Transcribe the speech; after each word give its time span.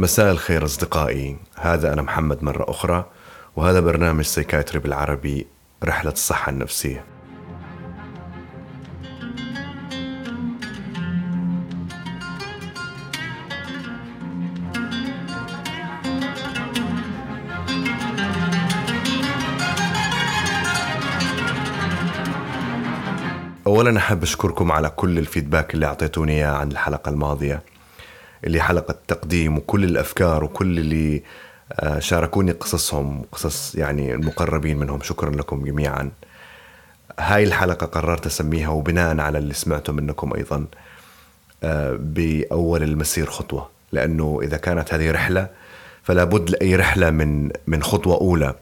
مساء 0.00 0.30
الخير 0.30 0.64
أصدقائي. 0.64 1.36
هذا 1.56 1.92
أنا 1.92 2.02
محمد 2.02 2.44
مرة 2.44 2.70
أخرى 2.70 3.04
وهذا 3.56 3.80
برنامج 3.80 4.24
سيكايتري 4.24 4.78
بالعربي 4.78 5.46
رحلة 5.84 6.12
الصحة 6.12 6.50
النفسية. 6.50 7.04
أولا 23.66 23.98
أحب 23.98 24.22
أشكركم 24.22 24.72
على 24.72 24.90
كل 24.90 25.18
الفيدباك 25.18 25.74
اللي 25.74 25.86
أعطيتوني 25.86 26.32
إياه 26.32 26.50
عن 26.50 26.72
الحلقة 26.72 27.08
الماضية. 27.08 27.62
اللي 28.44 28.60
حلقة 28.60 28.94
تقديم 29.08 29.58
وكل 29.58 29.84
الأفكار 29.84 30.44
وكل 30.44 30.78
اللي 30.78 31.22
آه، 31.72 31.98
شاركوني 31.98 32.52
قصصهم 32.52 33.24
قصص 33.32 33.74
يعني 33.74 34.14
المقربين 34.14 34.76
منهم. 34.78 35.02
شكرا 35.02 35.30
لكم 35.30 35.64
جميعا. 35.64 36.10
هاي 37.18 37.44
الحلقة 37.44 37.86
قررت 37.86 38.26
أسميها 38.26 38.68
وبناء 38.68 39.20
على 39.20 39.38
اللي 39.38 39.54
سمعته 39.54 39.92
منكم 39.92 40.34
أيضا 40.34 40.64
آه، 41.64 41.96
بأول 42.00 42.82
المسير 42.82 43.26
خطوة. 43.26 43.68
لأنه 43.92 44.40
إذا 44.42 44.56
كانت 44.56 44.94
هذه 44.94 45.10
رحلة 45.10 45.48
فلا 46.02 46.24
بد 46.24 46.50
لأي 46.50 46.76
رحلة 46.76 47.10
من 47.10 47.50
من 47.66 47.82
خطوة 47.82 48.16
أولى. 48.20 48.54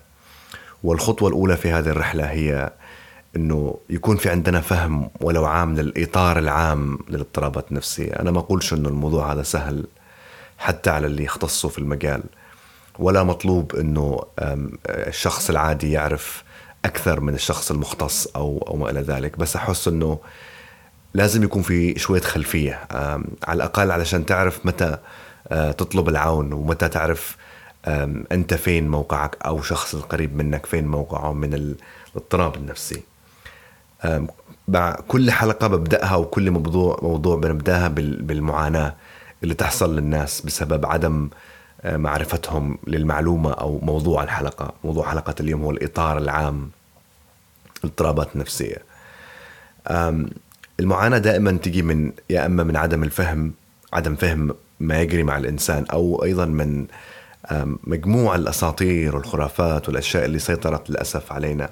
والخطوة 0.82 1.28
الأولى 1.28 1.56
في 1.56 1.72
هذه 1.72 1.88
الرحلة 1.88 2.30
هي 2.30 2.70
إنه 3.36 3.78
يكون 3.90 4.16
في 4.16 4.28
عندنا 4.30 4.60
فهم 4.60 5.10
ولو 5.20 5.44
عام 5.44 5.74
للإطار 5.74 6.38
العام 6.38 6.98
للاضطرابات 7.08 7.70
النفسية، 7.70 8.12
أنا 8.12 8.30
ما 8.30 8.38
أقولش 8.38 8.72
إنه 8.72 8.88
الموضوع 8.88 9.32
هذا 9.32 9.42
سهل 9.42 9.86
حتى 10.58 10.90
على 10.90 11.06
اللي 11.06 11.24
يختصوا 11.24 11.70
في 11.70 11.78
المجال. 11.78 12.22
ولا 12.98 13.22
مطلوب 13.22 13.76
إنه 13.76 14.20
الشخص 14.88 15.50
العادي 15.50 15.92
يعرف 15.92 16.44
أكثر 16.84 17.20
من 17.20 17.34
الشخص 17.34 17.70
المختص 17.70 18.26
أو 18.26 18.64
أو 18.68 18.76
ما 18.76 18.90
إلى 18.90 19.00
ذلك، 19.00 19.38
بس 19.38 19.56
أحس 19.56 19.88
إنه 19.88 20.18
لازم 21.14 21.42
يكون 21.44 21.62
في 21.62 21.98
شوية 21.98 22.20
خلفية 22.20 22.86
على 23.44 23.56
الأقل 23.56 23.90
علشان 23.90 24.26
تعرف 24.26 24.66
متى 24.66 24.98
آه، 25.48 25.72
تطلب 25.72 26.08
العون 26.08 26.52
ومتى 26.52 26.88
تعرف 26.88 27.36
أنت 28.32 28.54
فين 28.54 28.88
موقعك 28.88 29.36
أو 29.46 29.62
شخص 29.62 29.94
القريب 29.94 30.36
منك 30.36 30.66
فين 30.66 30.86
موقعه 30.86 31.32
من 31.32 31.54
الاضطراب 32.14 32.56
النفسي. 32.56 33.02
مع 34.68 34.96
كل 35.08 35.30
حلقة 35.30 35.66
ببدأها 35.66 36.16
وكل 36.16 36.50
موضوع 36.50 36.98
موضوع 37.02 37.36
بنبدأها 37.36 37.88
بالمعاناة 37.88 38.94
اللي 39.42 39.54
تحصل 39.54 39.96
للناس 39.96 40.40
بسبب 40.40 40.86
عدم 40.86 41.28
آه، 41.82 41.96
معرفتهم 41.96 42.78
للمعلومة 42.86 43.52
أو 43.52 43.78
موضوع 43.82 44.22
الحلقة. 44.22 44.72
موضوع 44.84 45.10
حلقة 45.10 45.34
اليوم 45.40 45.62
هو 45.62 45.70
الإطار 45.70 46.18
العام 46.18 46.70
الاضطرابات 47.84 48.28
النفسية. 48.34 48.76
المعاناة 50.80 51.18
دائما 51.18 51.52
تجي 51.52 51.82
من 51.82 52.12
يا 52.30 52.46
أما 52.46 52.62
من 52.64 52.76
عدم 52.76 53.02
الفهم 53.02 53.52
عدم 53.92 54.16
فهم 54.16 54.54
ما 54.80 55.00
يجري 55.00 55.22
مع 55.22 55.36
الإنسان 55.36 55.84
أو 55.92 56.24
أيضا 56.24 56.44
من 56.44 56.86
مجموع 57.84 58.34
الأساطير 58.34 59.16
والخرافات 59.16 59.88
والأشياء 59.88 60.24
اللي 60.24 60.38
سيطرت 60.38 60.90
للأسف 60.90 61.32
علينا. 61.32 61.70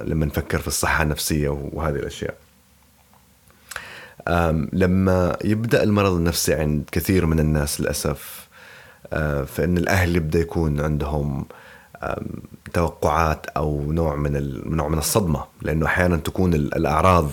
لما 0.00 0.26
نفكر 0.26 0.58
في 0.58 0.68
الصحة 0.68 1.02
النفسية 1.02 1.48
وهذه 1.48 1.96
الأشياء. 1.96 2.34
لما 4.72 5.36
يبدأ 5.44 5.82
المرض 5.82 6.12
النفسي 6.12 6.54
عند 6.54 6.88
كثير 6.92 7.26
من 7.26 7.40
الناس 7.40 7.80
للأسف 7.80 8.48
آه، 9.12 9.44
فإن 9.44 9.78
الأهل 9.78 10.16
يبدأ 10.16 10.38
يكون 10.38 10.80
عندهم 10.80 11.44
توقعات 12.72 13.46
أو 13.46 13.92
نوع 13.92 14.16
من 14.16 14.60
نوع 14.76 14.88
من 14.88 14.98
الصدمة 14.98 15.44
لأنه 15.62 15.86
أحيانا 15.86 16.16
تكون 16.16 16.54
الأعراض 16.54 17.30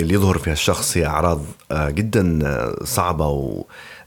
اللي 0.00 0.14
يظهر 0.14 0.38
فيها 0.38 0.52
الشخص 0.52 0.96
هي 0.96 1.06
أعراض 1.06 1.44
آه، 1.72 1.90
جدا 1.90 2.40
صعبة 2.84 3.26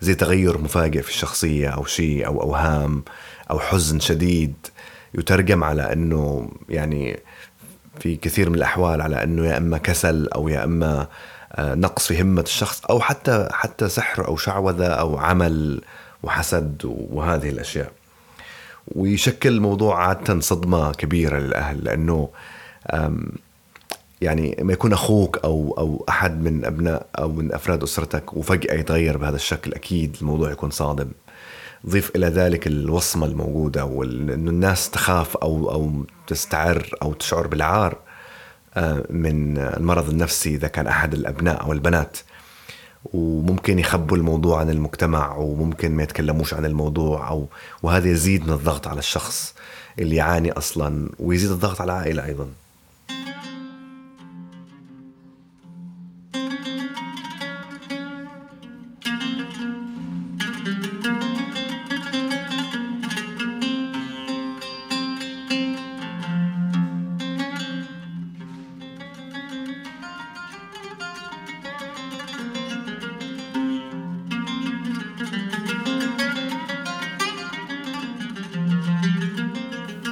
وزي 0.02 0.16
تغير 0.16 0.58
مفاجئ 0.58 1.02
في 1.02 1.10
الشخصية 1.10 1.70
أو 1.70 1.86
شيء 1.86 2.26
أو 2.26 2.42
أوهام 2.42 3.04
أو 3.52 3.60
حزن 3.60 4.00
شديد 4.00 4.54
يترجم 5.14 5.64
على 5.64 5.94
أنه 5.94 6.52
يعني 6.70 7.20
في 8.00 8.16
كثير 8.16 8.50
من 8.50 8.56
الأحوال 8.56 9.02
على 9.02 9.24
أنه 9.24 9.46
يا 9.46 9.58
إما 9.58 9.78
كسل 9.78 10.28
أو 10.36 10.48
يا 10.48 10.64
إما 10.64 11.08
آه، 11.54 11.76
نقص 11.76 12.08
في 12.08 12.22
همة 12.22 12.42
الشخص 12.42 12.86
أو 12.86 13.00
حتى 13.00 13.48
حتى 13.52 13.90
سحر 13.90 14.28
أو 14.28 14.38
شعوذة 14.38 14.88
أو 14.88 15.18
عمل 15.18 15.82
وحسد 16.24 16.82
وهذه 16.86 17.50
الأشياء. 17.50 17.92
ويشكل 18.88 19.50
الموضوع 19.50 20.08
عادة 20.08 20.40
صدمة 20.40 20.92
كبيرة 20.92 21.40
للأهل 21.40 21.84
لأنه 21.84 22.30
يعني 24.22 24.58
ما 24.62 24.74
يكون 24.74 24.94
أخوك 24.94 25.38
أو 25.44 25.76
أو 25.78 26.06
أحد 26.10 26.42
من 26.42 26.66
أبناء 26.66 27.06
أو 27.20 27.32
من 27.32 27.54
أفراد 27.54 27.84
أسرتك 27.84 28.34
وفجأة 28.34 28.76
يتغير 28.76 29.18
بهذا 29.18 29.36
الشكل 29.36 29.74
أكيد 29.74 30.18
الموضوع 30.22 30.52
يكون 30.52 30.70
صادم. 30.70 31.08
ضيف 31.86 32.16
إلى 32.16 32.28
ذلك 32.28 32.68
الوصمة 32.68 33.26
الموجودة 33.28 33.86
وانه 33.86 34.52
الناس 34.52 34.90
تخاف 34.90 35.38
أو 35.38 35.72
أو 35.72 36.06
تستعر 36.28 36.90
أو 37.02 37.14
تشعر 37.14 37.48
بالعار 37.48 37.98
آه، 38.76 39.04
من 39.10 39.58
المرض 39.58 40.10
النفسي 40.10 40.56
إذا 40.56 40.68
كان 40.68 40.88
أحد 40.88 41.14
الأبناء 41.14 41.62
أو 41.62 41.74
البنات. 41.74 42.18
وممكن 43.14 43.80
يخبوا 43.80 44.18
الموضوع 44.18 44.60
عن 44.60 44.70
المجتمع 44.70 45.36
وممكن 45.36 45.92
ما 45.92 46.04
يتكلموش 46.04 46.54
عن 46.54 46.66
الموضوع 46.66 47.30
أو 47.30 47.48
وهذا 47.84 48.10
يزيد 48.10 48.48
من 48.48 48.54
الضغط 48.54 48.88
على 48.88 49.00
الشخص 49.00 49.54
اللي 50.00 50.16
يعاني 50.16 50.52
أصلا 50.52 51.10
ويزيد 51.20 51.52
الضغط 51.52 51.82
على 51.82 51.92
العائلة 51.92 52.26
أيضا. 52.26 52.48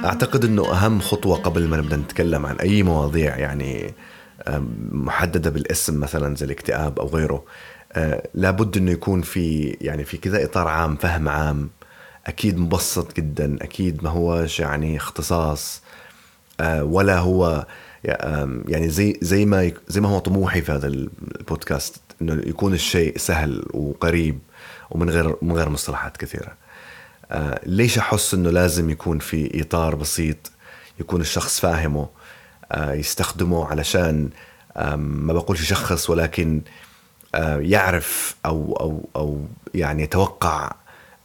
أعتقد 0.06 0.44
إنه 0.44 0.72
أهم 0.72 1.00
خطوة 1.00 1.36
قبل 1.36 1.68
ما 1.68 1.76
نبدأ 1.76 1.96
نتكلم 1.96 2.46
عن 2.46 2.56
أي 2.56 2.82
مواضيع 2.82 3.36
يعني 3.36 3.94
محددة 4.92 5.50
بالاسم 5.50 6.00
مثلا 6.00 6.36
زي 6.36 6.46
الاكتئاب 6.46 6.98
أو 6.98 7.06
غيره 7.06 7.44
أه، 7.92 8.28
لابد 8.34 8.76
إنه 8.76 8.90
يكون 8.90 9.22
في 9.22 9.76
يعني 9.80 10.04
في 10.04 10.16
كذا 10.16 10.44
إطار 10.44 10.68
عام 10.68 10.96
فهم 10.96 11.28
عام 11.28 11.70
أكيد 12.26 12.58
مبسط 12.58 13.16
جدا 13.16 13.56
أكيد 13.62 14.04
ما 14.04 14.10
هوش 14.10 14.60
يعني 14.60 14.96
اختصاص 14.96 15.82
أه، 16.60 16.84
ولا 16.84 17.18
هو 17.18 17.66
يعني 18.68 18.88
زي 18.88 19.18
زي 19.22 19.44
ما 19.44 19.72
زي 19.88 20.00
ما 20.00 20.08
هو 20.08 20.18
طموحي 20.18 20.62
في 20.62 20.72
هذا 20.72 20.86
البودكاست 20.86 22.00
إنه 22.22 22.32
يكون 22.46 22.74
الشيء 22.74 23.18
سهل 23.18 23.64
وقريب 23.74 24.38
ومن 24.90 25.10
غير 25.10 25.36
من 25.42 25.56
غير 25.56 25.68
مصطلحات 25.68 26.16
كثيرة. 26.16 26.46
آه، 26.48 26.65
ليش 27.66 27.98
أحس 27.98 28.34
إنه 28.34 28.50
لازم 28.50 28.90
يكون 28.90 29.18
في 29.18 29.60
إطار 29.60 29.94
بسيط 29.94 30.36
يكون 31.00 31.20
الشخص 31.20 31.60
فاهمه 31.60 32.08
آه، 32.72 32.92
يستخدمه 32.92 33.66
علشان 33.66 34.30
ما 34.96 35.32
بقولش 35.32 35.60
يشخص 35.60 36.10
ولكن 36.10 36.62
آه، 37.34 37.58
يعرف 37.58 38.36
أو 38.46 38.76
أو 38.80 39.08
أو 39.16 39.46
يعني 39.74 40.02
يتوقع 40.02 40.72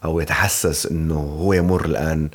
أو 0.04 0.20
يتحسس 0.20 0.86
إنه 0.86 1.14
هو 1.14 1.52
يمر 1.52 1.84
الآن 1.84 2.28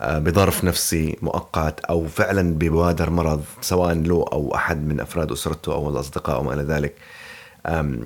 بظرف 0.00 0.64
نفسي 0.64 1.16
مؤقت 1.22 1.80
أو 1.80 2.08
فعلا 2.08 2.54
ببوادر 2.54 3.10
مرض 3.10 3.44
سواء 3.60 3.94
له 3.94 4.26
أو 4.32 4.54
أحد 4.54 4.86
من 4.86 5.00
أفراد 5.00 5.32
أسرته 5.32 5.72
أو 5.72 5.90
الأصدقاء 5.90 6.36
أو 6.36 6.42
ما 6.42 6.54
إلى 6.54 6.62
ذلك. 6.62 6.94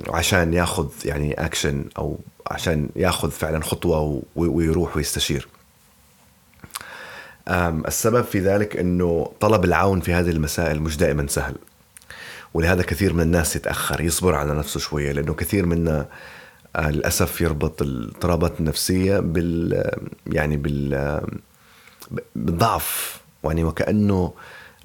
عشان 0.08 0.54
ياخذ 0.54 0.88
يعني 1.04 1.32
اكشن 1.34 1.84
أو 1.99 2.19
عشان 2.46 2.88
ياخذ 2.96 3.31
فعلا 3.31 3.62
خطوة 3.62 4.22
ويروح 4.37 4.96
ويستشير. 4.96 5.49
السبب 7.88 8.25
في 8.25 8.40
ذلك 8.40 8.76
إنه 8.76 9.32
طلب 9.40 9.64
العون 9.64 10.00
في 10.00 10.12
هذه 10.12 10.31
المسائل 10.31 10.82
مش 10.82 10.96
دائما 10.96 11.26
سهل. 11.26 11.54
ولهذا 12.54 12.82
كثير 12.82 13.12
من 13.12 13.20
الناس 13.20 13.56
يتأخر 13.56 14.00
يصبر 14.00 14.34
على 14.34 14.54
نفسه 14.54 14.81
شوية 14.81 15.12
لأنه 15.12 15.34
كثير 15.34 15.66
منا 15.66 16.06
آه، 16.76 16.90
للأسف 16.90 17.40
يربط 17.40 17.82
الاضطرابات 17.82 18.60
النفسية 18.60 19.19
بال 19.19 19.84
يعني 20.26 20.56
بال 20.56 21.20
بالضعف 22.37 23.20
يعني 23.44 23.64
وكأنه 23.64 24.34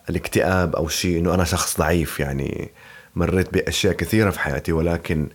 الاكتئاب 0.10 0.76
أو 0.76 0.88
شيء 0.88 1.18
إنه 1.20 1.34
أنا 1.34 1.44
شخص 1.44 1.78
ضعيف 1.78 2.20
يعني 2.20 2.72
مريت 3.18 3.54
بأشياء 3.54 3.94
كثيرة 3.94 4.30
في 4.30 4.40
حياتي 4.40 4.72
ولكن 4.72 5.28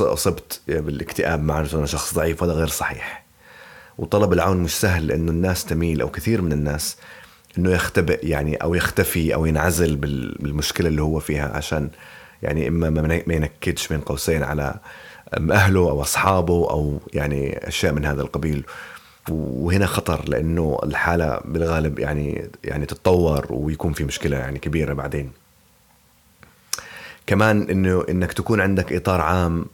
أصبت 0.00 0.60
بالاكتئاب 0.68 1.42
مع 1.42 1.58
أنا 1.74 1.86
شخص 1.86 2.14
ضعيف 2.14 2.42
هذا 2.42 2.52
غير 2.52 2.66
صحيح. 2.66 3.24
وطلب 3.98 4.32
العون 4.32 4.56
مش 4.56 4.80
سهل 4.80 5.06
لأنه 5.06 5.30
الناس 5.30 5.64
تميل 5.64 6.00
أو 6.00 6.10
كثير 6.10 6.42
من 6.42 6.52
الناس 6.52 6.96
إنه 7.58 7.70
يختبئ 7.70 8.26
يعني 8.26 8.56
أو 8.56 8.74
يختفي 8.74 9.34
أو 9.34 9.46
ينعزل 9.46 9.96
بالمشكلة 9.96 10.88
اللي 10.88 11.02
هو 11.02 11.18
فيها 11.18 11.56
عشان 11.56 11.90
يعني 12.42 12.68
إما 12.68 12.90
ما 12.90 13.34
ينكدش 13.34 13.88
بين 13.88 14.00
قوسين 14.00 14.42
على 14.42 14.74
أهله 15.50 15.80
أو 15.80 16.02
أصحابه 16.02 16.70
أو 16.70 17.00
يعني 17.14 17.68
أشياء 17.68 17.92
من 17.92 18.04
هذا 18.04 18.22
القبيل. 18.22 18.64
وهنا 19.30 19.86
خطر 19.86 20.28
لأنه 20.28 20.78
الحالة 20.84 21.40
بالغالب 21.44 21.98
يعني 21.98 22.50
يعني 22.64 22.86
تتطور 22.86 23.46
ويكون 23.50 23.92
في 23.92 24.04
مشكلة 24.04 24.36
يعني 24.36 24.58
كبيرة 24.58 24.92
بعدين. 24.92 25.30
كمان 27.28 27.70
إنه 27.70 28.04
إنك 28.08 28.32
تكون 28.32 28.60
عندك 28.60 28.92
إطار 28.92 29.20
عام 29.20 29.66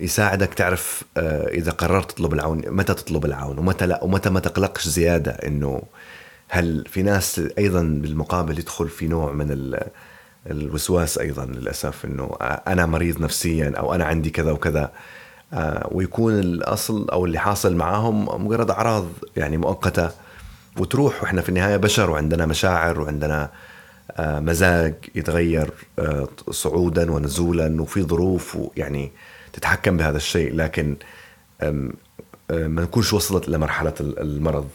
يساعدك 0.00 0.54
تعرف 0.54 1.02
آه، 1.16 1.48
إذا 1.48 1.70
قررت 1.72 2.10
تطلب 2.10 2.34
العون 2.34 2.62
متى 2.66 2.94
تطلب 2.94 3.24
العون 3.24 3.58
ومتى 3.58 3.86
لا 3.86 4.04
ومتى 4.04 4.30
ما 4.30 4.40
تقلقش 4.40 4.88
زيادة 4.88 5.32
إنه 5.32 5.82
هل 6.48 6.84
في 6.90 7.02
ناس 7.02 7.40
أيضا 7.58 7.82
بالمقابل 7.82 8.58
يدخل 8.58 8.88
في 8.88 9.08
نوع 9.08 9.32
من 9.32 9.76
الوسواس 10.46 11.18
أيضا 11.18 11.44
للأسف 11.44 12.04
إنه 12.04 12.36
أنا 12.40 12.86
مريض 12.86 13.20
نفسيا 13.20 13.72
أو 13.78 13.94
أنا 13.94 14.04
عندي 14.04 14.30
كذا 14.30 14.52
وكذا 14.52 14.92
آه، 15.52 15.88
ويكون 15.92 16.38
الأصل 16.38 17.08
أو 17.08 17.24
اللي 17.24 17.38
حاصل 17.38 17.76
معاهم 17.76 18.46
مجرد 18.46 18.70
أعراض 18.70 19.06
يعني 19.36 19.56
مؤقتة 19.56 20.10
وتروح 20.78 21.22
وإحنا 21.22 21.42
في 21.42 21.48
النهاية 21.48 21.76
بشر 21.76 22.10
وعندنا 22.10 22.46
مشاعر 22.46 23.00
وعندنا 23.00 23.50
مزاج 24.18 24.94
يتغير 25.14 25.70
آه، 25.98 26.28
صعودا 26.50 27.12
ونزولا 27.12 27.82
وفي 27.82 28.02
ظروف 28.02 28.58
يعني 28.76 29.12
تتحكم 29.52 29.96
بهذا 29.96 30.16
الشيء 30.16 30.54
لكن 30.54 30.96
ما 32.50 32.82
نكونش 32.82 33.12
وصلت 33.12 33.48
لمرحلة 33.48 33.94
المرض. 34.00 34.68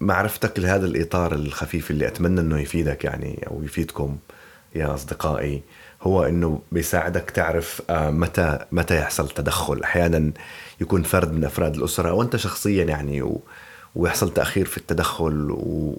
معرفتك 0.00 0.58
لهذا 0.58 0.86
الإطار 0.86 1.34
الخفيف 1.34 1.90
اللي 1.90 2.06
أتمنى 2.06 2.40
أنه 2.40 2.60
يفيدك 2.60 3.04
يعني 3.04 3.46
أو 3.50 3.62
يفيدكم 3.62 4.18
يا 4.74 4.94
أصدقائي 4.94 5.62
هو 6.02 6.22
أنه 6.22 6.60
بيساعدك 6.72 7.30
تعرف 7.30 7.82
آه، 7.90 8.10
متى 8.10 8.58
متى 8.72 8.96
يحصل 8.96 9.28
تدخل. 9.28 9.82
أحيانا 9.82 10.32
يكون 10.80 11.02
فرد 11.02 11.32
من 11.32 11.44
أفراد 11.44 11.76
الأسرة 11.76 12.12
وأنت 12.12 12.36
شخصيا 12.36 12.84
يعني 12.84 13.22
و 13.22 13.42
ويحصل 13.94 14.34
تأخير 14.34 14.66
في 14.66 14.76
التدخل 14.76 15.48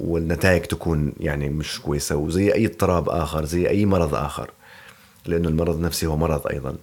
والنتائج 0.02 0.62
تكون 0.62 1.14
يعني 1.20 1.50
مش 1.50 1.82
كويسة 1.82 2.16
وزي 2.16 2.54
أي 2.54 2.66
اضطراب 2.66 3.10
آخر 3.10 3.46
زي 3.46 3.70
أي 3.70 3.86
مرض 3.86 4.16
آخر 4.16 4.52
لأنه 5.26 5.50
المرض 5.50 5.76
النفسي 5.76 6.06
هو 6.06 6.18
مرض 6.18 6.48
أيضا. 6.48 6.76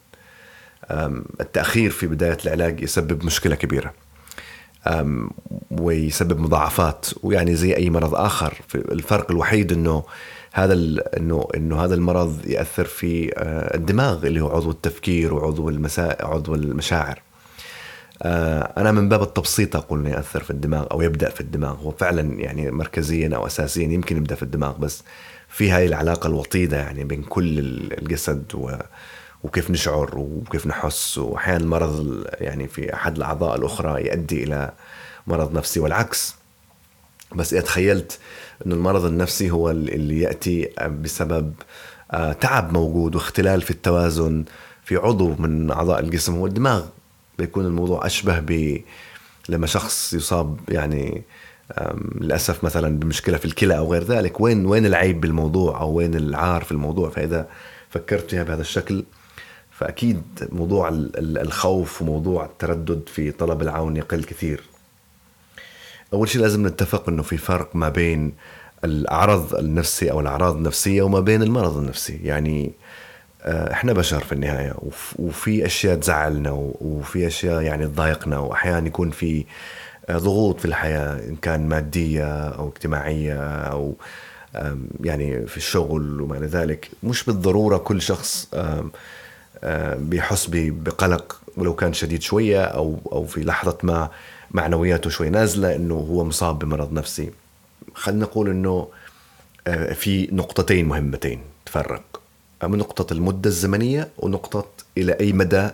التأخير 1.40 1.90
في 1.90 2.06
بداية 2.06 2.38
العلاج 2.44 2.80
يسبب 2.82 3.24
مشكلة 3.24 3.54
كبيرة. 3.54 3.92
ويسبب 5.70 6.40
مضاعفات 6.40 7.06
ويعني 7.22 7.54
زي 7.54 7.76
أي 7.76 7.90
مرض 7.90 8.14
آخر. 8.14 8.54
الفرق 8.74 9.30
الوحيد 9.30 9.72
إنه 9.72 10.02
هذا 10.52 10.74
انه 11.16 11.48
إنه 11.56 11.84
هذا 11.84 11.94
المرض 11.94 12.46
يأثر 12.46 12.84
في 12.84 13.32
آه، 13.36 13.76
الدماغ 13.76 14.26
اللي 14.26 14.40
هو 14.40 14.56
عضو 14.56 14.70
التفكير 14.70 15.34
وعضو 15.34 15.68
المسا 15.68 16.16
عضو 16.20 16.54
المشاعر. 16.54 17.22
أنا 18.22 18.92
من 18.92 19.08
باب 19.08 19.22
التبسيط 19.22 19.76
أقول 19.76 20.00
إنه 20.00 20.10
يأثر 20.10 20.42
في 20.42 20.50
الدماغ 20.50 20.86
أو 20.90 21.02
يبدأ 21.02 21.30
في 21.30 21.40
الدماغ. 21.40 21.76
هو 21.76 21.90
فعلا 21.90 22.40
يعني 22.40 22.70
مركزيا 22.70 23.36
أو 23.36 23.46
اساسيا 23.46 23.82
يمكن 23.88 24.16
يبدأ 24.16 24.34
في 24.34 24.42
الدماغ 24.42 24.76
بس 24.78 25.02
في 25.48 25.70
هاي 25.70 25.86
العلاقة 25.86 26.26
الوطيدة 26.26 26.76
يعني 26.76 27.04
بين 27.04 27.22
كل 27.22 27.58
الجسد 27.98 28.54
و 28.54 28.70
وكيف 29.44 29.70
نشعر 29.70 30.18
وكيف 30.18 30.66
نحس. 30.66 31.18
واحيانا 31.18 31.64
المرض 31.64 32.24
يعني 32.32 32.68
في 32.68 32.94
أحد 32.94 33.16
الأعضاء 33.16 33.56
الأخرى 33.56 34.06
يؤدي 34.06 34.44
إلى 34.44 34.72
مرض 35.26 35.52
نفسي 35.52 35.80
والعكس. 35.80 36.34
بس 37.34 37.52
إذا 37.52 37.62
تخيلت 37.62 38.18
إنه 38.66 38.74
المرض 38.74 39.04
النفسي 39.04 39.50
هو 39.50 39.70
اللي 39.70 40.20
يأتي 40.20 40.70
بسبب 41.02 41.52
آه، 42.10 42.32
تعب 42.32 42.72
موجود 42.72 43.14
واختلال 43.14 43.62
في 43.62 43.70
التوازن 43.70 44.44
في 44.84 44.96
عضو 44.96 45.34
من 45.38 45.70
أعضاء 45.70 46.00
الجسم. 46.00 46.34
هو 46.34 46.46
الدماغ 46.46 46.84
بيكون 47.38 47.66
الموضوع 47.66 48.06
أشبه 48.06 48.38
ب 48.38 48.80
لما 49.48 49.66
شخص 49.66 50.14
يصاب 50.14 50.60
يعني 50.68 51.22
للأسف 52.14 52.64
مثلا 52.64 52.98
بمشكلة 52.98 53.36
في 53.36 53.44
الكلى 53.44 53.78
أو 53.78 53.92
غير 53.92 54.04
ذلك. 54.04 54.40
وين 54.40 54.66
وين 54.66 54.86
العيب 54.86 55.20
بالموضوع 55.20 55.80
أو 55.80 55.92
وين 55.92 56.14
العار 56.14 56.64
في 56.64 56.72
الموضوع؟ 56.72 57.10
فإذا 57.10 57.48
فكرت 57.90 58.30
فيها 58.30 58.42
بهذا 58.42 58.60
الشكل 58.60 59.04
فأكيد 59.70 60.22
موضوع 60.52 60.88
الخوف 61.16 62.02
وموضوع 62.02 62.44
التردد 62.44 63.02
في 63.08 63.30
طلب 63.30 63.62
العون 63.62 63.96
يقل 63.96 64.24
كثير. 64.24 64.62
أول 66.12 66.28
شيء 66.28 66.42
لازم 66.42 66.66
نتفق 66.66 67.08
إنه 67.08 67.22
في 67.22 67.36
فرق 67.36 67.76
ما 67.76 67.88
بين 67.88 68.32
العرض 68.84 69.54
النفسي 69.54 70.10
أو 70.10 70.20
الأعراض 70.20 70.56
النفسية 70.56 71.02
وما 71.02 71.20
بين 71.20 71.42
المرض 71.42 71.76
النفسي. 71.76 72.20
يعني 72.22 72.72
إحنا 73.48 73.92
بشر 73.92 74.20
في 74.24 74.32
النهاية 74.32 74.74
وفي 75.18 75.66
أشياء 75.66 75.96
تزعلنا 75.96 76.50
وفي 76.80 77.26
أشياء 77.26 77.62
يعني 77.62 77.86
تضايقنا 77.86 78.38
واحيانا 78.38 78.86
يكون 78.86 79.10
في 79.10 79.44
آه، 80.08 80.18
ضغوط 80.18 80.60
في 80.60 80.64
الحياة 80.64 81.28
إن 81.28 81.36
كان 81.36 81.68
مادية 81.68 82.48
أو 82.48 82.68
اجتماعية 82.68 83.40
أو 83.46 83.94
يعني 85.04 85.46
في 85.46 85.56
الشغل 85.56 86.20
وما 86.20 86.38
إلى 86.38 86.46
ذلك. 86.46 86.90
مش 87.02 87.24
بالضرورة 87.24 87.76
كل 87.76 88.02
شخص 88.02 88.48
بيحس 89.96 90.46
بقلق 90.52 91.40
ولو 91.56 91.74
كان 91.74 91.92
شديد 91.92 92.22
شوية 92.22 92.64
أو 92.64 92.98
أو 93.12 93.26
في 93.26 93.40
لحظة 93.40 93.78
ما 93.82 94.10
معنوياته 94.50 95.10
شوي 95.10 95.30
نازلة 95.30 95.76
إنه 95.76 95.94
هو 95.94 96.24
مصاب 96.24 96.58
بمرض 96.58 96.92
نفسي. 96.92 97.30
خلينا 97.94 98.22
نقول 98.24 98.50
إنه 98.50 98.88
آه، 99.66 99.92
في 99.92 100.28
نقطتين 100.32 100.88
مهمتين 100.88 101.40
تفرق. 101.66 102.17
نقطة 102.64 103.12
المدة 103.12 103.50
الزمنية 103.50 104.08
ونقطة 104.18 104.66
إلى 104.98 105.12
أي 105.12 105.32
مدى 105.32 105.70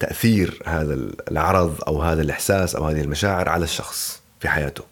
تأثير 0.00 0.62
هذا 0.66 0.94
العرض 1.30 1.74
أو 1.88 2.02
هذا 2.02 2.22
الإحساس 2.22 2.76
أو 2.76 2.84
هذه 2.84 3.00
المشاعر 3.00 3.48
على 3.48 3.64
الشخص 3.64 4.20
في 4.40 4.48
حياته 4.48 4.84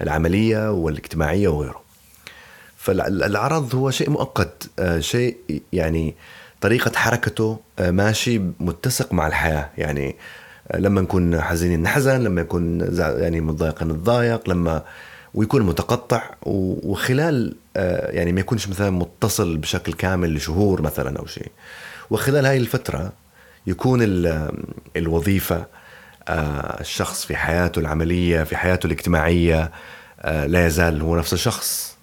العملية 0.00 0.70
والاجتماعية 0.70 1.48
وغيره. 1.48 1.82
فالعرض 2.76 3.74
هو 3.74 3.90
شيء 3.90 4.10
مؤقت 4.10 4.70
آه، 4.78 5.00
شيء 5.00 5.36
يعني 5.72 6.14
طريقة 6.60 6.92
حركته 6.96 7.60
آه، 7.78 7.90
ماشي 7.90 8.40
متسق 8.60 9.12
مع 9.12 9.26
الحياة. 9.26 9.70
يعني 9.78 10.16
آه، 10.70 10.78
لما 10.78 11.00
نكون 11.00 11.40
حزينين 11.40 11.82
نحزن 11.82 12.20
لما 12.24 12.40
يكون 12.40 12.96
يعني 12.98 13.40
متضايق 13.40 13.82
نتضايق 13.82 14.50
لما 14.50 14.82
ويكون 15.34 15.62
متقطع 15.62 16.22
وخلال 16.42 17.56
يعني 17.76 18.32
ما 18.32 18.40
يكونش 18.40 18.68
مثلا 18.68 18.90
متصل 18.90 19.56
بشكل 19.56 19.92
كامل 19.92 20.34
لشهور 20.34 20.82
مثلا 20.82 21.18
أو 21.18 21.26
شيء 21.26 21.50
وخلال 22.10 22.46
هاي 22.46 22.56
الفترة 22.56 23.12
يكون 23.66 23.98
الوظيفة 24.96 25.66
الشخص 26.80 27.24
في 27.26 27.36
حياته 27.36 27.78
العملية 27.78 28.42
في 28.42 28.56
حياته 28.56 28.86
الاجتماعية 28.86 29.70
لا 30.24 30.66
يزال 30.66 31.02
هو 31.02 31.16
نفس 31.16 31.32
الشخص 31.32 31.96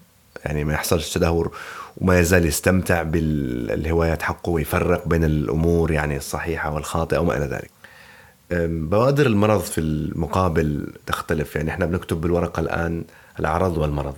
يعني 0.46 0.64
ما 0.64 0.74
يحصلش 0.74 1.14
تدهور 1.14 1.58
وما 1.98 2.20
يزال 2.20 2.46
يستمتع 2.46 3.04
بالهوايات 3.04 4.22
حقه 4.22 4.50
ويفرق 4.50 5.08
بين 5.08 5.24
الأمور 5.24 5.92
يعني 5.92 6.18
الصحيحة 6.18 6.74
والخاطئة 6.74 7.18
وما 7.18 7.38
إلى 7.38 7.46
ذلك. 7.46 7.72
بوادر 8.90 9.26
المرض 9.26 9.62
في 9.62 9.82
المقابل 9.82 10.94
تختلف 11.06 11.56
يعني 11.56 11.70
إحنا 11.70 11.86
بنكتب 11.86 12.22
بالورقة 12.22 12.60
الآن 12.60 13.04
الأعراض 13.40 13.78
والمرض. 13.78 14.16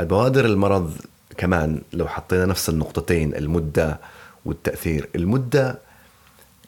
البوادر 0.00 0.44
المرض 0.44 0.92
كمان 1.36 1.82
لو 1.92 2.08
حطينا 2.08 2.46
نفس 2.46 2.68
النقطتين 2.68 3.34
المدة 3.34 4.00
والتأثير، 4.44 5.08
المدة 5.14 5.78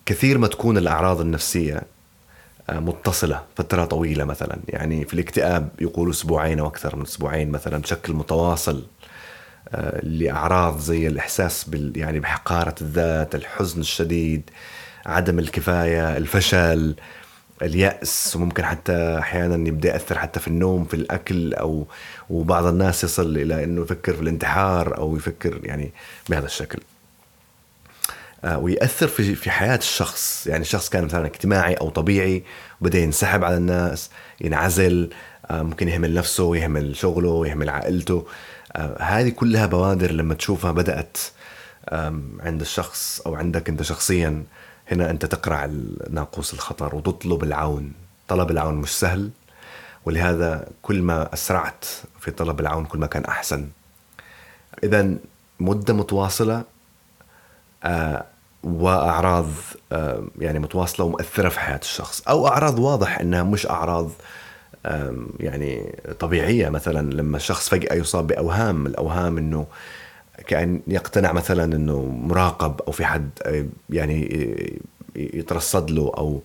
كثير 0.06 0.38
ما 0.38 0.46
تكون 0.46 0.78
الأعراض 0.78 1.20
النفسية 1.20 1.82
آه، 2.70 2.78
متصلة 2.78 3.42
فترة 3.56 3.84
طويلة 3.84 4.24
مثلا. 4.24 4.58
يعني 4.68 5.04
في 5.04 5.14
الاكتئاب 5.14 5.68
يقولوا 5.80 6.12
أسبوعين 6.12 6.58
أو 6.58 6.66
أكثر 6.66 6.96
من 6.96 7.02
أسبوعين 7.02 7.50
مثلا 7.50 7.78
بشكل 7.78 8.12
متواصل 8.12 8.82
لأعراض 10.02 10.78
زي 10.78 11.06
الإحساس 11.06 11.64
بال 11.64 11.92
يعني 11.96 12.20
بحقارة 12.20 12.74
الذات، 12.80 13.34
الحزن 13.34 13.80
الشديد، 13.80 14.50
عدم 15.06 15.38
الكفاية، 15.38 16.16
الفشل، 16.16 16.94
اليأس 17.62 18.36
وممكن 18.36 18.64
حتى 18.64 19.18
أحيانا 19.18 19.68
يبدأ 19.68 19.88
يأثر 19.88 20.18
حتى 20.18 20.40
في 20.40 20.48
النوم 20.48 20.84
في 20.84 20.94
الأكل 20.94 21.54
أو 21.54 21.86
وبعض 22.30 22.66
الناس 22.66 23.04
يصل 23.04 23.36
إلى 23.36 23.64
إنه 23.64 23.82
يفكر 23.82 24.14
في 24.14 24.22
الانتحار 24.22 24.98
أو 24.98 25.16
يفكر 25.16 25.60
يعني 25.64 25.92
بهذا 26.28 26.46
الشكل. 26.46 26.78
آه، 28.44 28.58
ويأثر 28.58 29.08
في 29.08 29.34
في 29.34 29.50
حياة 29.50 29.76
الشخص 29.76 30.46
يعني 30.46 30.62
الشخص 30.62 30.88
كان 30.88 31.04
مثلا 31.04 31.26
اجتماعي 31.26 31.74
أو 31.74 31.90
طبيعي 31.90 32.42
وبدأ 32.80 32.98
ينسحب 32.98 33.44
على 33.44 33.56
الناس 33.56 34.10
ينعزل 34.40 35.10
آه، 35.50 35.62
ممكن 35.62 35.88
يهمل 35.88 36.14
نفسه 36.14 36.56
يهمل 36.56 36.96
شغله 36.96 37.46
يهمل 37.46 37.68
عائلته 37.68 38.26
آه، 38.76 39.02
هذه 39.02 39.28
كلها 39.28 39.66
بوادر 39.66 40.12
لما 40.12 40.34
تشوفها 40.34 40.72
بدأت 40.72 41.18
عند 42.40 42.60
الشخص 42.60 43.20
أو 43.26 43.34
عندك 43.34 43.68
أنت 43.68 43.82
شخصيا 43.82 44.44
هنا 44.90 45.10
أنت 45.10 45.26
تقرع 45.26 45.70
ناقوس 46.10 46.54
الخطر 46.54 46.94
وتطلب 46.94 47.42
العون. 47.42 47.92
طلب 48.28 48.50
العون 48.50 48.74
مش 48.74 48.90
سهل 48.98 49.30
ولهذا 50.04 50.68
كل 50.82 51.02
ما 51.02 51.34
أسرعت 51.34 51.84
في 52.20 52.30
طلب 52.30 52.60
العون 52.60 52.84
كل 52.84 52.98
ما 52.98 53.06
كان 53.06 53.24
أحسن. 53.24 53.68
اذا 54.84 55.14
مدة 55.60 55.94
متواصلة 55.94 56.64
آه، 57.84 58.24
وأعراض 58.62 59.46
آه، 59.92 60.24
يعني 60.38 60.58
متواصلة 60.58 61.06
ومؤثرة 61.06 61.48
في 61.48 61.60
حياة 61.60 61.80
الشخص. 61.82 62.22
أو 62.28 62.48
أعراض 62.48 62.78
واضح 62.78 63.18
إنها 63.18 63.42
مش 63.42 63.66
أعراض 63.66 64.10
يعني 65.40 65.98
طبيعية. 66.20 66.68
مثلا 66.68 67.12
لما 67.12 67.36
الشخص 67.36 67.68
فجأة 67.68 67.94
يصاب 67.94 68.26
بأوهام 68.26 68.86
الأوهام 68.86 69.38
إنه 69.38 69.66
كأن 70.46 70.80
يقتنع 70.86 71.32
مثلا 71.32 71.64
إنه 71.64 72.00
مراقب 72.00 72.80
أو 72.80 72.92
في 72.92 73.04
حد 73.04 73.30
آه، 73.42 73.66
يعني 73.90 74.80
يترصد 75.16 75.90
له 75.90 76.12
أو 76.16 76.42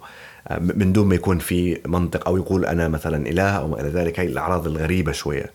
من 0.60 0.94
دون 0.94 1.08
ما 1.08 1.16
يكون 1.16 1.40
في 1.40 1.82
منطق 1.86 2.28
أو 2.28 2.38
يقول 2.38 2.66
أنا 2.66 2.88
مثلا 2.88 3.28
إله 3.30 3.50
أو 3.58 3.68
ما 3.68 3.82
إلى 3.82 3.90
ذلك. 3.90 4.20
هي 4.20 4.26
الأعراض 4.26 4.68
الغريبة 4.68 5.12
شوية. 5.12 5.52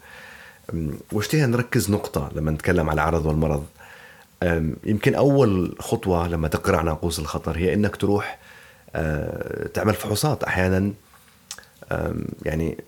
واشتهي 1.13 1.47
نركز 1.47 1.91
نقطة 1.91 2.31
لما 2.35 2.51
نتكلم 2.51 2.91
على 2.91 2.95
العرض 2.95 3.27
والمرض. 3.27 3.67
يمكن 4.85 5.15
أول 5.15 5.75
خطوة 5.79 6.29
لما 6.29 6.49
تقرأ 6.49 6.83
ناقوس 6.83 7.19
الخطر 7.19 7.59
هي 7.59 7.75
إنك 7.75 7.97
تروح 7.97 8.39
آه، 8.95 9.67
تعمل 9.67 9.95
فحوصات 9.95 10.45
أحيانا. 10.45 10.93
يعني 12.43 12.79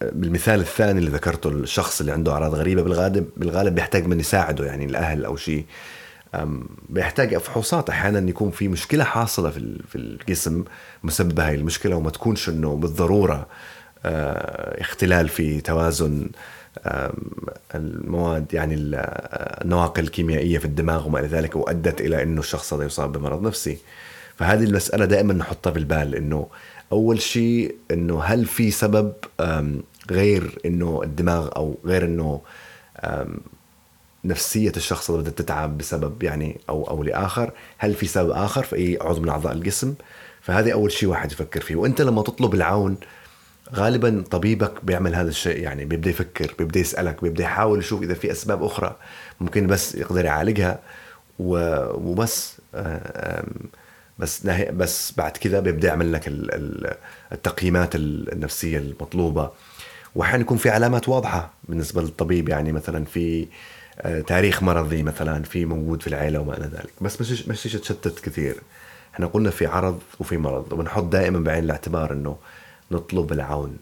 بالمثال 0.00 0.60
الثاني 0.60 0.98
اللي 0.98 1.10
ذكرته 1.10 1.48
الشخص 1.48 2.00
اللي 2.00 2.12
عنده 2.12 2.32
أعراض 2.32 2.54
غريبة 2.54 2.82
بالغالب 2.82 3.28
بالغالب 3.36 3.74
بيحتاج 3.74 4.06
من 4.06 4.20
يساعده 4.20 4.64
يعني 4.66 4.84
الأهل 4.84 5.24
أو 5.24 5.36
شيء. 5.36 5.64
بيحتاج 6.88 7.36
فحوصات 7.36 7.90
أحيانا 7.90 8.30
يكون 8.30 8.50
في 8.50 8.68
مشكلة 8.68 9.04
حاصلة 9.04 9.50
في 9.50 9.78
في 9.88 9.98
الجسم 9.98 10.64
مسببه 11.04 11.48
هاي 11.48 11.54
المشكلة 11.54 11.96
وما 11.96 12.10
تكونش 12.10 12.48
إنه 12.48 12.76
بالضرورة 12.76 13.46
آه، 14.04 14.80
اختلال 14.80 15.28
في 15.28 15.60
توازن 15.60 16.28
المواد 17.74 18.54
يعني 18.54 18.74
النواقل 18.78 20.02
الكيميائية 20.02 20.58
في 20.58 20.64
الدماغ 20.64 21.06
وما 21.06 21.20
إلى 21.20 21.28
ذلك 21.28 21.56
وأدت 21.56 22.00
إلى 22.00 22.22
إنه 22.22 22.40
الشخص 22.40 22.72
هذا 22.72 22.84
يصاب 22.84 23.12
بمرض 23.12 23.42
نفسي. 23.42 23.78
فهذه 24.36 24.64
المسألة 24.64 25.04
دائما 25.04 25.34
نحطها 25.34 25.70
بالبال 25.70 26.14
إنه 26.14 26.48
أول 26.92 27.22
شيء 27.22 27.74
إنه 27.90 28.22
هل 28.22 28.46
في 28.46 28.70
سبب 28.70 29.12
غير 30.10 30.58
إنه 30.66 31.00
الدماغ 31.02 31.48
أو 31.56 31.78
غير 31.84 32.04
إنه 32.04 32.40
نفسية 34.24 34.72
الشخص 34.76 35.10
اللي 35.10 35.22
بدها 35.22 35.32
تتعب 35.32 35.78
بسبب 35.78 36.22
يعني 36.22 36.60
أو 36.68 36.84
أو 36.90 37.02
لآخر؟ 37.02 37.52
هل 37.78 37.94
في 37.94 38.06
سبب 38.06 38.30
آخر؟ 38.30 38.62
في 38.62 38.76
اي 38.76 38.98
عضو 39.00 39.20
من 39.20 39.28
أعضاء 39.28 39.52
الجسم؟ 39.52 39.94
فهذه 40.40 40.72
أول 40.72 40.92
شيء 40.92 41.08
واحد 41.08 41.32
يفكر 41.32 41.60
فيه. 41.60 41.76
وأنت 41.76 42.02
لما 42.02 42.22
تطلب 42.22 42.54
العون 42.54 42.96
غالبا 43.74 44.24
طبيبك 44.30 44.84
بيعمل 44.84 45.14
هذا 45.14 45.28
الشيء 45.28 45.58
يعني 45.62 45.84
بيبدأ 45.84 46.10
يفكر 46.10 46.54
بيبدأ 46.58 46.80
يسألك 46.80 47.22
بيبدأ 47.22 47.44
يحاول 47.44 47.78
يشوف 47.78 48.02
إذا 48.02 48.14
في 48.14 48.32
أسباب 48.32 48.62
أخرى 48.62 48.96
ممكن 49.40 49.66
بس 49.66 49.94
يقدر 49.94 50.24
يعالجها 50.24 50.78
وبس 51.38 52.56
بس 54.18 54.46
بس 54.46 55.12
بعد 55.16 55.36
كذا 55.36 55.60
بيبدأ 55.60 55.88
يعمل 55.88 56.12
لك 56.12 56.22
التقييمات 57.32 57.94
النفسية 57.94 58.78
المطلوبة. 58.78 59.50
وأحيانا 60.14 60.42
يكون 60.42 60.56
في 60.56 60.70
علامات 60.70 61.08
واضحة 61.08 61.50
بالنسبة 61.68 62.02
للطبيب 62.02 62.48
يعني 62.48 62.72
مثلا 62.72 63.04
في 63.04 63.46
آه، 64.00 64.20
تاريخ 64.20 64.62
مرضي 64.62 65.02
مثلا 65.02 65.42
في 65.42 65.64
موجود 65.64 66.02
في 66.02 66.06
العيلة 66.06 66.40
وما 66.40 66.56
إلى 66.56 66.64
ذلك. 66.64 66.92
بس 67.00 67.20
مش 67.20 67.48
مش 67.48 67.62
تشتت 67.62 68.20
كثير. 68.20 68.56
إحنا 69.14 69.26
قلنا 69.26 69.50
في 69.50 69.66
عرض 69.66 70.00
وفي 70.20 70.36
مرض 70.36 70.72
وبنحط 70.72 71.04
دائما 71.04 71.38
بعين 71.38 71.64
الاعتبار 71.64 72.12
إنه 72.12 72.36
نطلب 72.90 73.32
العون. 73.32 73.76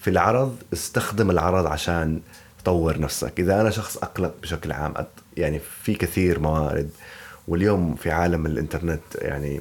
في 0.00 0.10
العرض 0.10 0.56
استخدم 0.72 1.30
العرض 1.30 1.66
عشان 1.66 2.20
تطور 2.62 3.00
نفسك. 3.00 3.40
إذا 3.40 3.60
أنا 3.60 3.70
شخص 3.70 3.96
أقلق 3.96 4.34
بشكل 4.42 4.72
عام 4.72 4.94
يعني 5.36 5.60
في 5.82 5.94
كثير 5.94 6.38
موارد. 6.40 6.90
واليوم 7.48 7.94
في 7.94 8.10
عالم 8.10 8.46
الإنترنت 8.46 9.02
يعني 9.14 9.60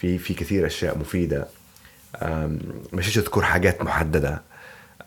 في 0.00 0.18
في 0.18 0.34
كثير 0.34 0.66
أشياء 0.66 0.98
مفيدة. 0.98 1.46
مش 2.92 3.18
أذكر 3.18 3.42
حاجات 3.42 3.82
محددة 3.82 4.42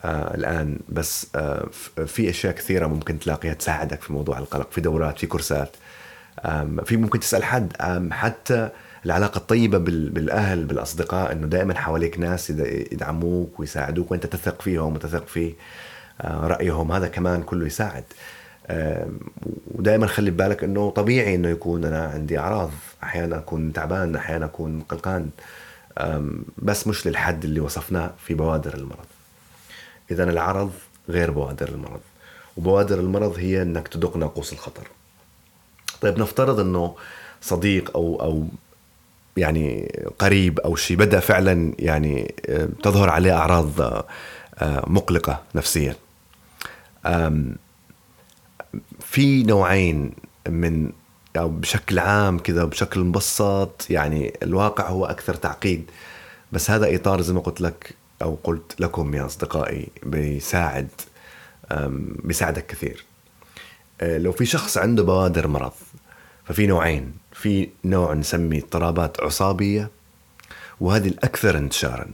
آه 0.04 0.34
الآن 0.34 0.78
بس 0.88 1.26
آه 1.36 1.66
في 2.06 2.30
أشياء 2.30 2.54
كثيرة 2.54 2.86
ممكن 2.86 3.18
تلاقيها 3.18 3.54
تساعدك 3.54 4.02
في 4.02 4.12
موضوع 4.12 4.38
القلق 4.38 4.70
في 4.70 4.80
دورات 4.80 5.18
في 5.18 5.26
كورسات. 5.26 5.76
في 6.84 6.96
ممكن 6.96 7.20
تسأل 7.20 7.44
حد. 7.44 7.72
حتى 8.10 8.68
العلاقة 9.06 9.38
الطيبة 9.38 9.78
بالأهل 9.78 10.64
بالأصدقاء 10.64 11.32
إنه 11.32 11.46
دائما 11.46 11.74
حواليك 11.74 12.18
ناس 12.18 12.50
يدعموك 12.50 13.60
ويساعدوك 13.60 14.10
وأنت 14.10 14.26
تثق 14.26 14.62
فيهم 14.62 14.94
وتثق 14.94 15.26
في 15.26 15.54
آه 16.20 16.46
رأيهم. 16.46 16.92
هذا 16.92 17.08
كمان 17.08 17.42
كله 17.42 17.66
يساعد. 17.66 18.04
ودائما 19.74 20.06
خلي 20.06 20.30
بالك 20.30 20.64
إنه 20.64 20.90
طبيعي 20.90 21.34
إنه 21.34 21.48
يكون 21.48 21.84
أنا 21.84 22.04
عندي 22.04 22.38
أعراض. 22.38 22.70
أحيانا 23.04 23.36
أكون 23.38 23.72
تعبان 23.72 24.16
أحيانا 24.16 24.44
أكون 24.44 24.80
قلقان. 24.80 25.30
بس 26.58 26.86
مش 26.86 27.06
للحد 27.06 27.44
اللي 27.44 27.60
وصفناه 27.60 28.10
في 28.26 28.34
بوادر 28.34 28.74
المرض. 28.74 29.06
اذا 30.10 30.24
العرض 30.24 30.72
غير 31.08 31.30
بوادر 31.30 31.68
المرض. 31.68 32.00
وبوادر 32.56 33.00
المرض 33.00 33.38
هي 33.38 33.62
إنك 33.62 33.88
تدق 33.88 34.16
ناقوس 34.16 34.52
الخطر. 34.52 34.88
طيب 36.00 36.18
نفترض 36.18 36.60
إنه 36.60 36.96
صديق 37.40 37.90
أو 37.96 38.20
أو 38.20 38.46
يعني 39.36 39.92
قريب 40.18 40.60
أو 40.60 40.76
شيء 40.76 40.96
بدأ 40.96 41.20
فعلا 41.20 41.74
يعني 41.78 42.34
تظهر 42.82 43.10
عليه 43.10 43.36
أعراض 43.36 44.04
مقلقة 44.62 45.42
نفسيا. 45.54 45.96
في 49.00 49.42
نوعين 49.42 50.12
من 50.48 50.92
أو 51.36 51.48
بشكل 51.48 51.98
عام 51.98 52.38
كذا 52.38 52.64
بشكل 52.64 53.00
مبسط 53.00 53.86
يعني 53.90 54.32
الواقع 54.42 54.88
هو 54.88 55.06
أكثر 55.06 55.34
تعقيد. 55.34 55.90
بس 56.52 56.70
هذا 56.70 56.94
إطار 56.94 57.20
زي 57.20 57.32
ما 57.32 57.40
قلت 57.40 57.60
لك 57.60 57.94
أو 58.22 58.38
قلت 58.44 58.80
لكم 58.80 59.14
يا 59.14 59.26
أصدقائي 59.26 59.88
بيساعد 60.02 60.88
بيساعدك 62.24 62.66
كثير. 62.66 63.04
أه، 64.00 64.18
لو 64.18 64.32
في 64.32 64.46
شخص 64.46 64.78
عنده 64.78 65.02
بوادر 65.02 65.46
مرض 65.46 65.72
ففي 66.44 66.66
نوعين. 66.66 67.12
في 67.32 67.68
نوع 67.84 68.14
نسميه 68.14 68.58
اضطرابات 68.58 69.20
عصابية 69.20 69.90
وهذه 70.80 71.08
الأكثر 71.08 71.58
انتشارا. 71.58 72.06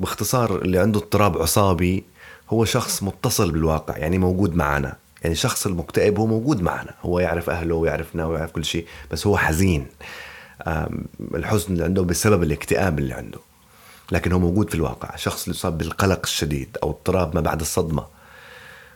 باختصار 0.00 0.62
اللي 0.62 0.78
عنده 0.78 1.00
اضطراب 1.00 1.38
عصابي 1.38 2.04
هو 2.50 2.64
شخص 2.64 3.02
متصل 3.02 3.50
بالواقع 3.50 3.96
يعني 3.96 4.18
موجود 4.18 4.54
معنا 4.54 4.96
يعني 5.24 5.32
الشخص 5.32 5.66
المكتئب 5.66 6.18
هو 6.18 6.26
موجود 6.26 6.62
معنا. 6.62 6.94
هو 7.02 7.20
يعرف 7.20 7.50
أهله 7.50 7.74
ويعرفنا 7.74 8.26
ويعرف 8.26 8.52
كل 8.52 8.64
شيء 8.64 8.86
بس 9.10 9.26
هو 9.26 9.36
حزين. 9.36 9.86
الحزن 11.34 11.72
اللي 11.72 11.84
عنده 11.84 12.02
بسبب 12.02 12.42
الاكتئاب 12.42 12.98
اللي 12.98 13.14
عنده. 13.14 13.38
لكن 14.12 14.32
هو 14.32 14.38
موجود 14.38 14.68
في 14.68 14.74
الواقع. 14.74 15.16
شخص 15.16 15.44
اللي 15.44 15.56
يصاب 15.56 15.78
بالقلق 15.78 16.20
الشديد 16.24 16.76
أو 16.82 16.90
اضطراب 16.90 17.34
ما 17.34 17.40
بعد 17.40 17.60
الصدمة. 17.60 18.06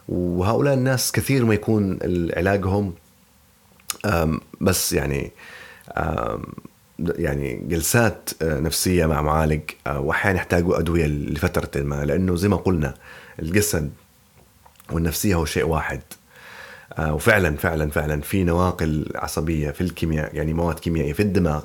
وهؤلاء 0.08 0.74
الناس 0.74 1.12
كثير 1.12 1.44
ما 1.44 1.54
يكون 1.54 1.98
علاجهم. 2.36 2.94
بس 4.60 4.92
يعني 4.92 5.32
يعني 6.98 7.56
جلسات 7.68 8.30
آه، 8.42 8.60
نفسية 8.60 9.06
مع 9.06 9.22
معالج 9.22 9.60
آه، 9.86 10.00
واحيانا 10.00 10.38
يحتاجوا 10.38 10.78
أدوية 10.78 11.06
لفترة 11.06 11.82
ما. 11.82 12.04
لأنه 12.04 12.36
زي 12.36 12.48
ما 12.48 12.56
قلنا 12.56 12.94
الجسد 13.42 13.90
والنفسية 14.90 15.34
هو 15.34 15.44
شيء 15.44 15.66
واحد. 15.66 16.00
وفعلا 17.00 17.56
فعلا 17.56 17.90
فعلا 17.90 18.20
في 18.20 18.44
نواقل 18.44 19.12
عصبية 19.14 19.70
في 19.70 19.80
الكيمياء 19.80 20.36
يعني 20.36 20.52
مواد 20.52 20.78
كيميائية 20.78 21.12
في 21.12 21.22
الدماغ. 21.22 21.62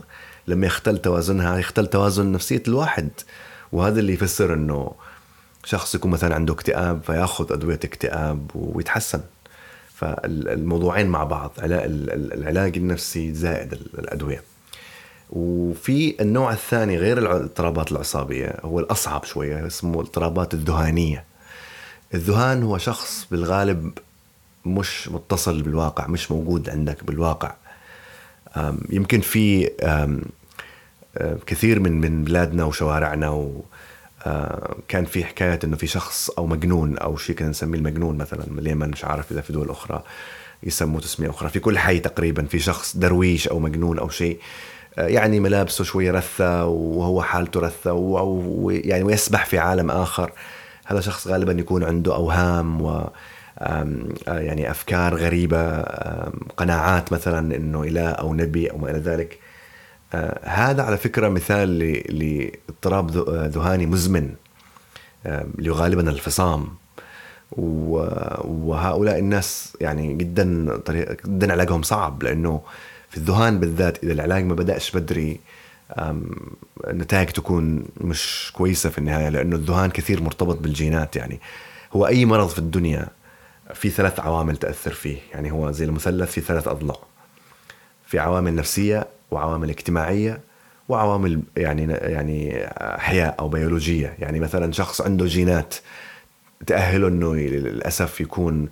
لما 0.47 0.67
يختل 0.67 0.97
توازنها 0.97 1.57
يختل 1.57 1.87
توازن 1.87 2.31
نفسية 2.31 2.63
الواحد. 2.67 3.09
وهذا 3.71 3.99
اللي 3.99 4.13
يفسر 4.13 4.53
إنه 4.53 4.91
شخص 5.65 5.95
يكون 5.95 6.11
مثلا 6.11 6.35
عنده 6.35 6.53
اكتئاب 6.53 7.03
فيأخذ 7.03 7.53
أدوية 7.53 7.79
اكتئاب 7.83 8.51
ويتحسن. 8.55 9.21
فالموضوعين 9.95 11.07
مع 11.07 11.23
بعض 11.23 11.51
العلاج 11.59 12.77
النفسي 12.77 13.33
زائد 13.33 13.73
الأدوية. 13.73 14.43
وفي 15.29 16.15
النوع 16.21 16.51
الثاني 16.51 16.97
غير 16.97 17.17
الاضطرابات 17.17 17.91
العصابيه 17.91 18.55
هو 18.61 18.79
الأصعب 18.79 19.23
شوية 19.23 19.67
اسمه 19.67 20.01
الاضطرابات 20.01 20.53
الذهانية. 20.53 21.23
الذهان 22.13 22.63
هو 22.63 22.77
شخص 22.77 23.27
بالغالب 23.31 23.91
مش 24.65 25.09
متصل 25.09 25.61
بالواقع 25.61 26.07
مش 26.07 26.31
موجود 26.31 26.69
عندك 26.69 27.03
بالواقع. 27.03 27.51
يمكن 28.89 29.19
في 29.19 29.69
كثير 31.45 31.79
من 31.79 32.01
من 32.01 32.23
بلادنا 32.23 32.63
وشوارعنا 32.63 33.51
آه، 34.25 34.75
كان 34.87 35.05
في 35.05 35.25
حكاية 35.25 35.59
إنه 35.63 35.77
في 35.77 35.87
شخص 35.87 36.29
أو 36.29 36.47
مجنون 36.47 36.97
أو 36.97 37.17
شيء 37.17 37.35
كنا 37.35 37.49
نسميه 37.49 37.77
المجنون 37.77 38.17
مثلا 38.17 38.43
اليمن 38.43 38.89
مش 38.89 39.05
عارف 39.05 39.31
إذا 39.31 39.41
في 39.41 39.53
دول 39.53 39.69
أخرى 39.69 40.03
يسموه 40.63 41.01
تسمية 41.01 41.29
أخرى. 41.29 41.49
في 41.49 41.59
كل 41.59 41.77
حي 41.79 41.99
تقريبا 41.99 42.45
في 42.45 42.59
شخص 42.59 42.97
درويش 42.97 43.47
أو 43.47 43.59
مجنون 43.59 43.99
أو 43.99 44.09
شيء 44.09 44.39
آه، 44.97 45.07
يعني 45.07 45.39
ملابسه 45.39 45.83
شوي 45.83 46.09
رثة 46.09 46.65
وهو 46.65 47.21
حالته 47.21 47.59
رثة 47.59 47.89
أو 47.89 48.71
يعني 48.73 49.03
ويسبح 49.03 49.45
في 49.45 49.59
عالم 49.59 49.91
آخر. 49.91 50.31
هذا 50.85 51.01
شخص 51.01 51.27
غالبا 51.27 51.51
يكون 51.51 51.83
عنده 51.83 52.15
أوهام 52.15 52.81
و 52.81 53.09
يعني 54.27 54.71
أفكار 54.71 55.15
غريبة 55.15 55.81
قناعات 56.57 57.13
مثلا 57.13 57.55
أنه 57.55 57.83
إله 57.83 58.09
أو 58.09 58.33
نبي 58.33 58.71
أو 58.71 58.77
ما 58.77 58.89
إلى 58.89 58.99
ذلك. 58.99 59.39
آه، 60.13 60.39
هذا 60.43 60.83
على 60.83 60.97
فكرة 60.97 61.29
مثال 61.29 61.79
لاضطراب 62.09 63.11
ذهاني 63.29 63.85
مزمن 63.85 64.35
اللي 65.25 65.71
غالبا 65.71 66.09
الفصام 66.09 66.67
وهؤلاء 67.57 69.19
الناس 69.19 69.77
يعني 69.81 70.13
جدا 70.13 70.79
جدا 71.25 71.51
علاجهم 71.51 71.81
صعب 71.81 72.23
لأنه 72.23 72.61
في 73.09 73.17
الذهان 73.17 73.59
بالذات 73.59 74.03
إذا 74.03 74.13
العلاج 74.13 74.43
ما 74.43 74.53
بدأش 74.53 74.91
بدري 74.91 75.39
النتائج 76.87 77.29
تكون 77.29 77.85
مش 78.01 78.51
كويسة 78.55 78.89
في 78.89 78.97
النهاية 78.97 79.29
لأنه 79.29 79.55
الذهان 79.55 79.89
كثير 79.89 80.21
مرتبط 80.23 80.57
بالجينات 80.57 81.15
يعني. 81.15 81.39
هو 81.93 82.07
أي 82.07 82.25
مرض 82.25 82.47
في 82.47 82.59
الدنيا 82.59 83.07
في 83.73 83.89
ثلاث 83.89 84.19
عوامل 84.19 84.57
تأثر 84.57 84.93
فيه. 84.93 85.17
يعني 85.33 85.51
هو 85.51 85.71
زي 85.71 85.85
المثلث 85.85 86.31
في 86.31 86.41
ثلاث 86.41 86.67
أضلاع. 86.67 86.97
في 88.05 88.19
عوامل 88.19 88.55
نفسية 88.55 89.07
وعوامل 89.31 89.69
اجتماعية 89.69 90.39
وعوامل 90.89 91.41
يعني 91.57 91.93
يعني 91.93 92.65
احياء 92.67 93.35
أو 93.39 93.49
بيولوجية. 93.49 94.15
يعني 94.19 94.39
مثلا 94.39 94.71
شخص 94.71 95.01
عنده 95.01 95.25
جينات 95.25 95.75
تأهله 96.67 97.07
إنه 97.07 97.35
للأسف 97.35 98.21
يكون 98.21 98.69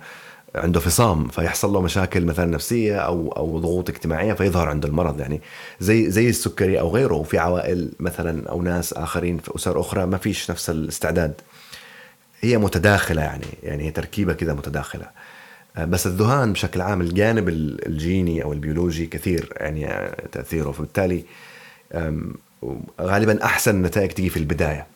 عنده 0.54 0.80
فصام 0.80 1.28
فيحصل 1.28 1.72
له 1.72 1.80
مشاكل 1.80 2.24
مثلا 2.24 2.46
نفسية 2.46 2.96
أو 2.96 3.32
أو 3.32 3.58
ضغوط 3.58 3.90
اجتماعية 3.90 4.32
فيظهر 4.32 4.68
عنده 4.68 4.88
المرض. 4.88 5.20
يعني 5.20 5.40
زي 5.80 6.10
زي 6.10 6.28
السكري 6.28 6.80
أو 6.80 6.88
غيره. 6.90 7.14
وفي 7.14 7.38
عوائل 7.38 7.92
مثلا 8.00 8.48
أو 8.48 8.62
ناس 8.62 8.92
آخرين 8.92 9.38
في 9.38 9.56
أسر 9.56 9.80
أخرى 9.80 10.06
ما 10.06 10.18
فيش 10.18 10.50
نفس 10.50 10.70
الاستعداد. 10.70 11.34
هي 12.42 12.58
متداخلة 12.58 13.22
يعني 13.22 13.46
يعني 13.62 13.84
هي 13.84 13.90
تركيبة 13.90 14.32
كذا 14.32 14.54
متداخلة. 14.54 15.06
آه، 15.76 15.84
بس 15.84 16.06
الذهان 16.06 16.52
بشكل 16.52 16.80
عام 16.80 17.00
الجانب 17.00 17.48
الجيني 17.48 18.42
أو 18.44 18.52
البيولوجي 18.52 19.06
كثير 19.06 19.52
يعني 19.56 20.10
تأثيره. 20.32 20.70
فبالتالي 20.70 21.24
غالبا 23.00 23.44
أحسن 23.44 23.74
النتائج 23.74 24.10
تيجي 24.10 24.28
في 24.28 24.36
البداية. 24.36 24.86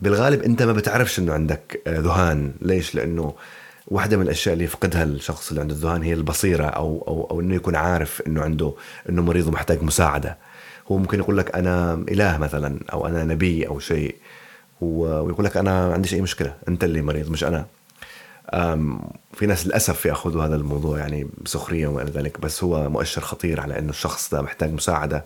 بالغالب 0.00 0.42
أنت 0.42 0.62
ما 0.62 0.72
بتعرفش 0.72 1.18
إنه 1.18 1.32
عندك 1.32 1.80
آه، 1.86 2.00
ذهان. 2.00 2.52
ليش؟ 2.62 2.94
لأنه 2.94 3.34
واحدة 3.86 4.16
من 4.16 4.22
الأشياء 4.22 4.52
اللي 4.52 4.64
يفقدها 4.64 5.04
الشخص 5.04 5.48
اللي 5.48 5.60
عنده 5.60 5.74
الذهان 5.74 6.02
هي 6.02 6.12
البصيرة 6.12 6.64
أو 6.64 7.04
أو 7.08 7.28
أو 7.30 7.40
إنه 7.40 7.54
يكون 7.54 7.76
عارف 7.76 8.22
إنه 8.26 8.42
عنده 8.42 8.74
إنه 9.08 9.22
مريض 9.22 9.46
ومحتاج 9.46 9.82
مساعدة. 9.82 10.36
هو 10.92 10.98
ممكن 10.98 11.18
يقول 11.18 11.38
لك 11.38 11.54
أنا 11.54 11.94
إله 12.08 12.38
مثلا 12.38 12.78
أو 12.92 13.06
أنا 13.06 13.24
نبي 13.24 13.66
أو 13.66 13.78
شيء. 13.78 14.14
ويقول 14.80 15.44
لك 15.44 15.56
أنا 15.56 15.88
ما 15.88 15.94
عنديش 15.94 16.14
أي 16.14 16.20
مشكلة 16.20 16.54
أنت 16.68 16.84
اللي 16.84 17.02
مريض 17.02 17.30
مش 17.30 17.44
أنا. 17.44 17.66
في 19.34 19.46
ناس 19.46 19.66
للأسف 19.66 20.06
يأخذوا 20.06 20.44
هذا 20.44 20.56
الموضوع 20.56 20.98
يعني 20.98 21.28
بسخرية 21.44 21.86
وما 21.86 22.02
إلى 22.02 22.10
ذلك 22.10 22.40
بس 22.40 22.64
هو 22.64 22.88
مؤشر 22.90 23.20
خطير 23.20 23.60
على 23.60 23.78
إنه 23.78 23.90
الشخص 23.90 24.30
ده 24.34 24.42
محتاج 24.42 24.72
مساعدة 24.72 25.24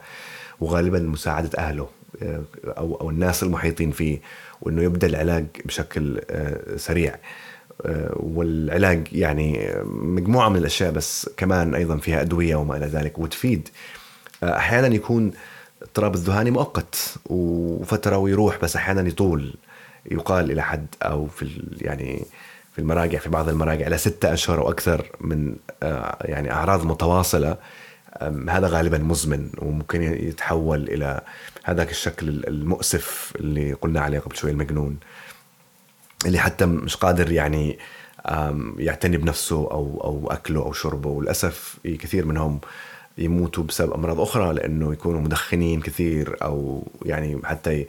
وغالبا 0.61 0.99
مساعدة 0.99 1.59
أهله 1.59 1.89
آه، 2.23 2.43
أو 2.67 2.95
أو 2.95 3.11
الناس 3.11 3.43
المحيطين 3.43 3.91
فيه 3.91 4.21
وإنه 4.63 4.83
يبدأ 4.83 5.07
العلاج 5.07 5.47
بشكل 5.65 6.21
آه، 6.31 6.77
سريع. 6.77 7.17
آه، 7.87 8.13
والعلاج 8.17 9.09
يعني 9.13 9.75
مجموعة 9.87 10.49
من 10.49 10.57
الأشياء 10.57 10.91
بس 10.91 11.31
كمان 11.37 11.75
أيضا 11.75 11.97
فيها 11.97 12.21
أدوية 12.21 12.57
وما 12.57 12.77
إلى 12.77 12.87
ذلك 12.87 13.19
وتفيد. 13.19 13.69
أحيانا 14.43 14.95
يكون 14.95 15.33
اضطراب 15.83 16.15
الذهاني 16.15 16.51
مؤقت 16.51 17.15
وفترة 17.27 18.17
ويروح 18.17 18.59
بس 18.63 18.77
أحيانا 18.77 19.09
يطول. 19.09 19.55
يقال 20.11 20.51
إلى 20.51 20.63
حد 20.63 20.87
أو 21.03 21.27
في 21.27 21.63
يعني 21.81 22.25
في 22.73 22.79
المراجع 22.79 23.19
في 23.19 23.29
بعض 23.29 23.49
المراجع 23.49 23.87
إلى 23.87 23.99
ستة 23.99 24.33
أشهر 24.33 24.61
أو 24.61 24.71
أكثر 24.71 25.17
من 25.21 25.57
يعني 26.21 26.53
أعراض 26.53 26.87
متواصلة. 26.87 27.57
هذا 28.49 28.67
غالبا 28.67 28.99
مزمن 28.99 29.51
وممكن 29.59 30.03
يتحول 30.03 30.83
إلى 30.89 31.21
هذاك 31.65 31.91
الشكل 31.91 32.29
المؤسف 32.29 33.33
اللي 33.37 33.73
قلنا 33.73 34.01
عليه 34.01 34.19
قبل 34.19 34.37
شوي 34.37 34.51
المجنون. 34.51 34.97
اللي 36.27 36.39
حتى 36.39 36.67
مش 36.67 36.97
قادر 36.97 37.33
يعني 37.33 37.79
يعتني 38.79 39.17
بنفسه 39.17 39.57
أو 39.57 40.01
أو 40.05 40.31
أكله 40.31 40.63
أو 40.63 40.73
شربه. 40.73 41.11
وللأسف 41.11 41.77
كثير 41.85 42.27
منهم 42.27 42.61
يموتوا 43.19 43.65
بسبب 43.65 43.93
أمراض 43.93 44.21
أخرى 44.21 44.55
لأنه 44.55 44.93
يكونوا 44.93 45.21
مدخنين 45.21 45.81
كثير 45.81 46.37
أو 46.43 46.87
يعني 47.05 47.41
حتى 47.45 47.87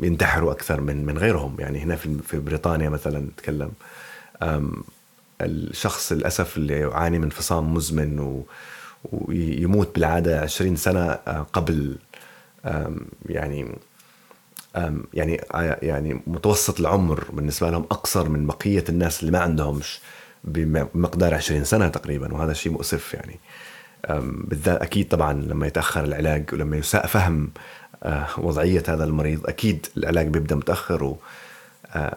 ينتحروا 0.00 0.52
أكثر 0.52 0.80
من 0.80 1.06
من 1.06 1.18
غيرهم. 1.18 1.56
يعني 1.58 1.78
هنا 1.78 1.96
في 1.96 2.18
في 2.26 2.38
بريطانيا 2.38 2.88
مثلا 2.88 3.18
نتكلم 3.18 3.72
الشخص 5.40 6.12
للأسف 6.12 6.56
اللي 6.56 6.80
يعاني 6.80 7.18
من 7.18 7.24
انفصام 7.24 7.74
مزمن 7.74 8.42
ويموت 9.12 9.94
بالعادة 9.94 10.40
20 10.40 10.76
سنة 10.76 11.00
آه، 11.00 11.46
قبل 11.52 11.96
يعني 13.28 13.66
يعني 15.14 15.40
يعني 15.82 16.20
متوسط 16.26 16.80
العمر 16.80 17.24
بالنسبة 17.32 17.70
لهم 17.70 17.82
أقصر 17.82 18.28
من 18.28 18.46
بقية 18.46 18.84
الناس 18.88 19.20
اللي 19.20 19.32
ما 19.32 19.38
عندهمش 19.38 20.00
بمقدار 20.44 21.34
20 21.34 21.64
سنة 21.64 21.88
تقريبا. 21.88 22.34
وهذا 22.34 22.52
شيء 22.52 22.72
مؤسف 22.72 23.14
يعني. 23.14 23.40
بالذات 24.08 24.82
أكيد 24.82 25.08
طبعا 25.08 25.32
لما 25.32 25.66
يتأخر 25.66 26.04
العلاج 26.04 26.44
ولما 26.52 26.76
يساء 26.76 27.06
فهم 27.06 27.50
آه، 28.02 28.26
وضعية 28.38 28.82
هذا 28.88 29.04
المريض 29.04 29.46
أكيد 29.46 29.86
العلاج 29.96 30.28
بيبدأ 30.28 30.54
متأخر 30.54 31.04
و 31.04 31.18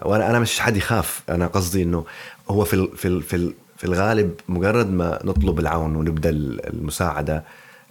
وأنا 0.01 0.29
أنا 0.29 0.39
مش 0.39 0.59
حد 0.59 0.77
يخاف. 0.77 1.21
أنا 1.29 1.47
قصدي 1.47 1.83
إنه 1.83 2.05
هو 2.49 2.63
في 2.63 2.87
في 2.95 3.21
في 3.21 3.53
في 3.77 3.83
الغالب 3.83 4.33
مجرد 4.49 4.91
ما 4.91 5.19
نطلب 5.23 5.59
العون 5.59 5.95
ونبدأ 5.95 6.29
المساعدة 6.29 7.43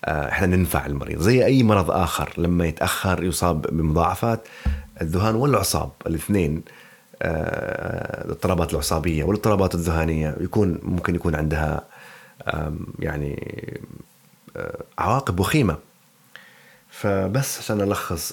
آه، 0.04 0.28
إحنا 0.28 0.46
ننفع 0.56 0.86
المريض. 0.86 1.20
زي 1.20 1.44
أي 1.44 1.62
مرض 1.62 1.90
آخر 1.90 2.32
لما 2.38 2.66
يتأخر 2.66 3.24
يصاب 3.24 3.62
بمضاعفات 3.62 4.48
الذهان 5.02 5.34
والاعصاب 5.34 5.90
الاثنين 6.06 6.62
آه، 7.22 8.24
الاضطرابات 8.24 8.72
العصابية 8.72 9.24
والاضطرابات 9.24 9.74
الذهانية 9.74 10.36
يكون 10.40 10.78
ممكن 10.82 11.14
يكون 11.14 11.34
عندها 11.34 11.84
يعني 12.98 13.62
آه، 14.56 14.84
عواقب 14.98 15.40
وخيمة. 15.40 15.76
فبس 16.90 17.58
عشان 17.58 17.80
ألخص 17.80 18.32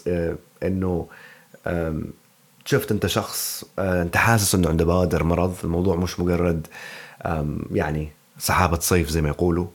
إنه 0.64 1.08
شفت 2.66 2.92
أنت 2.92 3.08
شخص 3.08 3.64
أنت 3.80 4.18
حاسس 4.18 4.56
إنه 4.56 4.70
عنده 4.70 4.86
بوادر 4.86 5.24
مرض 5.24 5.56
الموضوع 5.64 5.96
مش 5.96 6.20
مجرد 6.20 6.68
يعني 7.72 8.12
سحابة 8.38 8.80
صيف 8.80 9.10
زي 9.10 9.22
ما 9.22 9.30
يقولوا. 9.30 9.68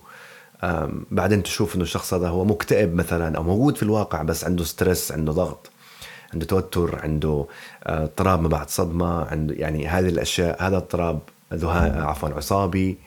بعدين 1.10 1.42
تشوف 1.42 1.74
إنه 1.74 1.82
الشخص 1.82 2.14
هذا 2.14 2.28
هو 2.28 2.44
مكتئب 2.44 2.94
مثلا 2.94 3.36
أو 3.36 3.42
موجود 3.42 3.76
في 3.76 3.82
الواقع 3.82 4.22
بس 4.22 4.44
عنده 4.44 4.64
ستريس 4.64 5.12
عنده 5.12 5.32
ضغط 5.32 5.70
عنده 6.32 6.46
توتر 6.46 7.00
عنده 7.02 7.46
اضطراب 7.82 8.42
ما 8.42 8.48
بعد 8.48 8.70
صدمة 8.70 9.24
عنده 9.24 9.54
يعني 9.54 9.88
هذه 9.88 10.08
الأشياء 10.08 10.62
هذا 10.62 10.76
اضطراب 10.76 11.18
عفوا 11.52 12.28
عصابي. 12.28 12.98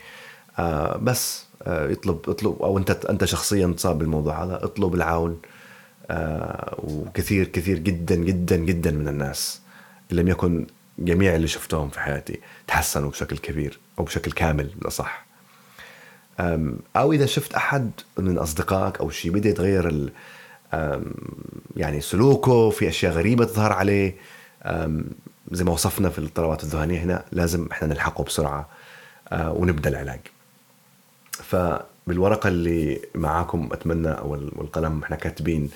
بس 1.02 1.50
آه، 1.64 1.90
يطلب 1.90 2.30
اطلب 2.30 2.62
أو 2.62 2.78
أنت 2.78 3.06
أنت 3.06 3.26
شخصيا 3.26 3.74
تصاب 3.78 3.98
بالموضوع 4.00 4.44
هذا 4.44 4.64
اطلب 4.64 4.96
العون 4.96 5.42
وكثير 6.78 7.48
كثير 7.48 7.80
جدا 7.80 8.16
جدا 8.16 8.56
جدا 8.56 8.92
من 8.92 9.08
الناس 9.08 9.62
لم 10.12 10.28
يكن 10.28 10.68
جميع 11.00 11.36
اللي 11.36 11.48
شفتهم 11.48 11.90
في 11.90 12.00
حياتي 12.00 12.40
تحسنوا 12.68 13.10
بشكل 13.10 13.38
كبير 13.38 13.80
أو 14.00 14.04
بشكل 14.04 14.32
كامل 14.32 14.72
بالأصح. 14.76 15.26
أو 16.96 17.14
إذا 17.14 17.26
شفت 17.26 17.54
أحد 17.54 17.92
من 18.18 18.38
أصدقائك 18.38 19.00
أو 19.00 19.10
شيء 19.10 19.32
بدأ 19.32 19.50
يتغير 19.50 20.12
يعني 21.76 22.02
سلوكه 22.02 22.70
في 22.70 22.90
أشياء 22.90 23.14
غريبة 23.14 23.46
تظهر 23.46 23.74
عليه 23.74 24.16
زي 25.52 25.64
ما 25.64 25.72
وصفنا 25.72 26.10
في 26.10 26.20
الاضطرابات 26.20 26.64
الذهانيه 26.64 27.00
هنا 27.00 27.26
لازم 27.32 27.68
إحنا 27.72 27.88
نلحقه 27.88 28.24
بسرعة 28.24 28.70
ونبدأ 29.32 29.90
العلاج. 29.90 30.20
فبالورقة 31.44 32.48
اللي 32.48 33.02
معاكم 33.16 33.70
أتمنى 33.72 34.10
أو 34.12 34.32
والقلم 34.32 35.04
إحنا 35.04 35.16
كاتبين 35.16 35.70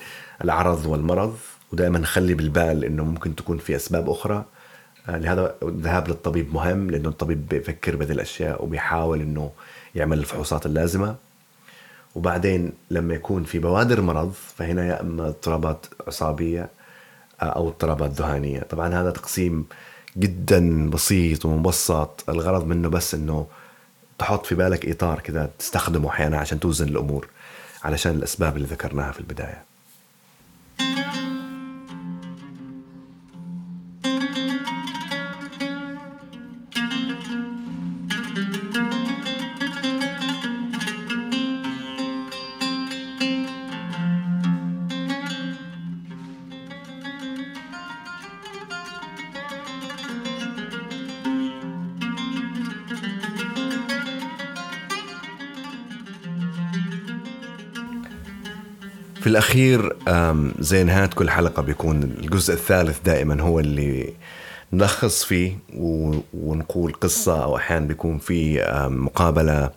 العرض 0.44 0.86
والمرض 0.86 1.36
ودائما 1.72 1.98
نخلي 1.98 2.34
بالبال 2.34 2.84
إنه 2.84 3.04
ممكن 3.04 3.36
تكون 3.36 3.58
في 3.58 3.76
أسباب 3.76 4.10
أخرى. 4.10 4.44
أه، 5.08 5.18
لهذا 5.18 5.54
الذهاب 5.62 6.08
للطبيب 6.08 6.54
مهم 6.54 6.90
لأنه 6.90 7.08
الطبيب 7.08 7.48
بيفكر 7.48 7.96
بهذه 7.96 8.12
الأشياء 8.12 8.64
وبيحاول 8.64 9.20
إنه 9.20 9.50
يعمل 9.94 10.18
الفحوصات 10.18 10.66
اللازمة. 10.66 11.16
وبعدين 12.14 12.72
لما 12.90 13.14
يكون 13.14 13.44
في 13.44 13.58
بوادر 13.58 14.00
مرض 14.00 14.32
فهنا 14.32 14.86
يا 14.86 15.00
إما 15.00 15.28
اضطرابات 15.28 15.86
عصابية 16.06 16.68
أو 17.42 17.68
اضطرابات 17.68 18.10
ذهانية 18.10 18.60
طبعا 18.60 18.94
هذا 18.94 19.10
تقسيم 19.10 19.66
جدا 20.16 20.90
بسيط 20.90 21.44
ومبسط 21.44 22.24
الغرض 22.28 22.66
منه 22.66 22.88
بس 22.88 23.14
إنه 23.14 23.46
تحط 24.18 24.46
في 24.46 24.54
بالك 24.54 24.88
إطار 24.88 25.20
كذا 25.20 25.50
تستخدمه 25.58 26.08
أحيانا 26.08 26.38
عشان 26.38 26.60
توزن 26.60 26.88
الأمور 26.88 27.28
علشان 27.84 28.12
الأسباب 28.12 28.56
اللي 28.56 28.68
ذكرناها 28.68 29.12
في 29.12 29.20
البداية. 29.20 29.73
في 59.34 59.40
الأخير 59.40 59.96
زي 60.58 60.84
نهاية 60.84 61.06
كل 61.06 61.30
حلقة 61.30 61.62
بيكون 61.62 62.02
الجزء 62.02 62.54
الثالث 62.54 62.98
دائما 63.04 63.42
هو 63.42 63.60
اللي 63.60 64.12
نلخص 64.72 65.24
فيه 65.24 65.58
ونقول 66.34 66.92
قصة 66.92 67.44
أو 67.44 67.56
أحيانا 67.56 67.86
بيكون 67.86 68.18
في 68.18 68.64
مقابلة 68.90 69.70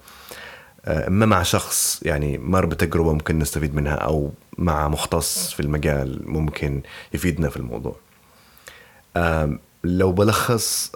إما 0.87 1.25
مع 1.25 1.43
شخص 1.43 1.99
يعني 2.03 2.37
مر 2.37 2.65
بتجربة 2.65 3.13
ممكن 3.13 3.39
نستفيد 3.39 3.75
منها 3.75 3.93
أو 3.93 4.31
مع 4.57 4.87
مختص 4.87 5.53
في 5.53 5.59
المجال 5.59 6.21
ممكن 6.25 6.81
يفيدنا 7.13 7.49
في 7.49 7.57
الموضوع. 7.57 7.95
لو 9.83 10.11
بلخص 10.11 10.91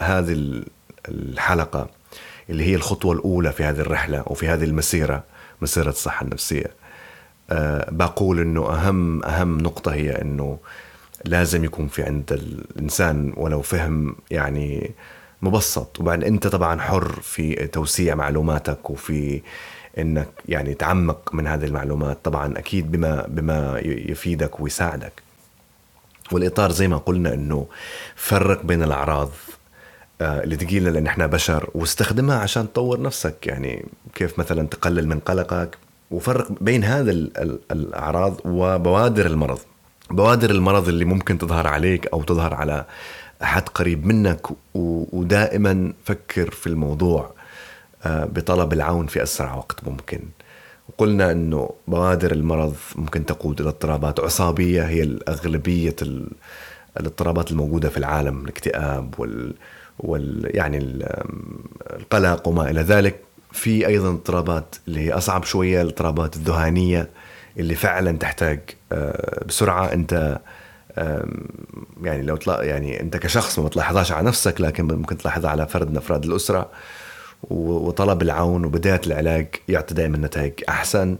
هذه 0.00 0.62
الحلقة 1.08 1.88
اللي 2.50 2.64
هي 2.64 2.74
الخطوة 2.74 3.12
الأولى 3.12 3.52
في 3.52 3.64
هذه 3.64 3.80
الرحلة 3.80 4.22
وفي 4.26 4.48
هذه 4.48 4.64
المسيرة 4.64 5.24
مسيرة 5.62 5.90
الصحة 5.90 6.24
النفسية 6.24 6.66
أه 6.66 6.85
بقول 7.90 8.40
إنه 8.40 8.68
أهم 8.70 9.24
أهم 9.24 9.58
نقطة 9.58 9.92
هي 9.92 10.22
إنه 10.22 10.58
لازم 11.24 11.64
يكون 11.64 11.88
في 11.88 12.02
عند 12.02 12.32
الإنسان 12.32 13.32
ولو 13.36 13.62
فهم 13.62 14.16
يعني 14.30 14.90
مبسط. 15.42 16.00
وبعدين 16.00 16.24
أنت 16.24 16.46
طبعا 16.46 16.80
حر 16.80 17.20
في 17.22 17.66
توسيع 17.66 18.14
معلوماتك 18.14 18.90
وفي 18.90 19.42
إنك 19.98 20.28
يعني 20.48 20.74
تعمق 20.74 21.34
من 21.34 21.46
هذه 21.46 21.64
المعلومات 21.64 22.18
طبعا 22.24 22.58
أكيد 22.58 22.92
بما 22.92 23.26
بما 23.28 23.78
يفيدك 23.84 24.60
ويساعدك. 24.60 25.22
والإطار 26.32 26.70
زي 26.72 26.88
ما 26.88 26.96
قلنا 26.96 27.34
إنه 27.34 27.66
فرق 28.16 28.62
بين 28.62 28.82
الأعراض 28.82 29.30
آه، 30.20 30.42
اللي 30.42 30.56
تجينا 30.56 30.88
لأن 30.88 31.06
إحنا 31.06 31.26
بشر 31.26 31.70
واستخدمها 31.74 32.38
عشان 32.38 32.72
تطور 32.72 33.00
نفسك. 33.02 33.46
يعني 33.46 33.86
كيف 34.14 34.38
مثلا 34.38 34.66
تقلل 34.68 35.08
من 35.08 35.18
قلقك 35.18 35.78
وفرق 36.10 36.48
بين 36.60 36.84
هذا 36.84 37.10
الأعراض 37.72 38.40
وبوادر 38.44 39.26
المرض. 39.26 39.58
بوادر 40.10 40.50
المرض 40.50 40.88
اللي 40.88 41.04
ممكن 41.04 41.38
تظهر 41.38 41.66
عليك 41.66 42.06
أو 42.06 42.22
تظهر 42.22 42.54
على 42.54 42.84
أحد 43.42 43.68
قريب 43.68 44.06
منك 44.06 44.46
ودائما 44.74 45.92
فكر 46.04 46.50
في 46.50 46.66
الموضوع 46.66 47.30
آه، 48.04 48.24
بطلب 48.24 48.72
العون 48.72 49.06
في 49.06 49.22
أسرع 49.22 49.54
وقت 49.54 49.88
ممكن. 49.88 50.20
وقلنا 50.88 51.32
إنه 51.32 51.70
بوادر 51.88 52.32
المرض 52.32 52.74
ممكن 52.96 53.26
تقود 53.26 53.60
إلى 53.60 53.68
اضطرابات 53.68 54.20
عصابية 54.20 54.82
هي 54.82 55.02
الأغلبية 55.02 55.96
الاضطرابات 56.96 57.50
الموجودة 57.50 57.88
في 57.88 57.96
العالم 57.96 58.44
الاكتئاب 58.44 59.14
وال, 59.18 59.54
وال 59.98 60.50
يعني 60.56 60.78
القلق 61.90 62.48
وما 62.48 62.70
إلى 62.70 62.80
ذلك. 62.80 63.20
في 63.52 63.86
أيضا 63.86 64.08
اضطرابات 64.08 64.76
اللي 64.88 65.00
هي 65.00 65.12
أصعب 65.12 65.44
شوية 65.44 65.82
الاضطرابات 65.82 66.36
الذهانية 66.36 67.08
اللي 67.58 67.74
فعلا 67.74 68.18
تحتاج 68.18 68.60
آه، 68.92 69.44
بسرعة. 69.44 69.92
أنت 69.92 70.38
يعني 72.02 72.22
لو 72.22 72.38
يعني 72.48 73.00
أنت 73.00 73.16
كشخص 73.16 73.58
ما 73.58 73.68
تلاحظهاش 73.68 74.12
على 74.12 74.26
نفسك 74.26 74.60
لكن 74.60 74.84
ممكن 74.84 75.18
تلاحظها 75.18 75.50
على 75.50 75.66
فرد 75.66 75.90
من 75.90 75.96
أفراد 75.96 76.24
الأسرة. 76.24 76.70
وطلب 77.50 78.22
العون 78.22 78.64
وبداية 78.64 79.00
العلاج 79.06 79.46
يعطي 79.68 79.94
دائما 79.94 80.18
نتائج 80.18 80.52
أحسن. 80.68 81.16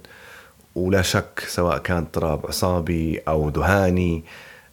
ولا 0.74 1.02
شك 1.02 1.44
سواء 1.46 1.78
كان 1.78 1.96
اضطراب 1.96 2.46
عصابي 2.46 3.20
أو 3.28 3.48
ذهاني 3.48 4.24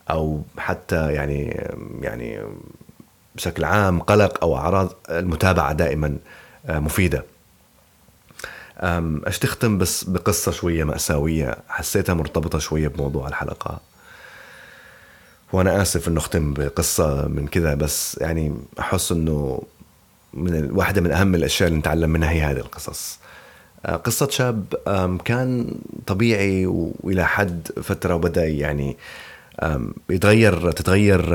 أو 0.10 0.42
حتى 0.58 1.14
يعني 1.14 1.72
يعني 2.02 2.40
بشكل 3.36 3.64
عام 3.64 4.00
قلق 4.00 4.44
أو 4.44 4.58
أعراض 4.58 4.94
المتابعة 5.10 5.74
دائما 5.74 6.18
آه، 6.66 6.80
مفيدة. 6.80 7.26
اش 8.78 9.40
تختم 9.40 9.78
بس 9.78 10.04
بقصة 10.04 10.52
شوية 10.52 10.84
مأساوية؟ 10.84 11.58
حسيتها 11.68 12.14
مرتبطة 12.14 12.60
شوية 12.60 12.88
بموضوع 12.88 13.28
الحلقة. 13.28 13.80
وأنا 15.54 15.82
آسف 15.82 16.08
إنه 16.08 16.18
أختم 16.18 16.54
بقصة 16.54 17.28
من 17.28 17.48
كذا 17.48 17.74
بس 17.76 18.18
يعني 18.22 18.56
أحس 18.80 19.12
إنه 19.12 19.64
من 20.34 20.72
واحدة 20.72 21.02
من 21.02 21.12
أهم 21.12 21.36
الأشياء 21.36 21.68
اللي 21.68 21.80
نتعلم 21.80 22.10
منها 22.10 22.32
هي 22.32 22.42
هذه 22.42 22.58
القصص. 22.58 23.20
أه، 23.86 23.96
قصة 23.96 24.30
شاب 24.30 24.66
كان 25.26 25.76
طبيعي 26.08 26.66
وإلى 26.66 27.28
حد 27.28 27.68
فترة 27.84 28.16
وبدأ 28.16 28.46
يعني 28.46 28.98
يتغير 30.10 30.72
تتغير 30.72 31.34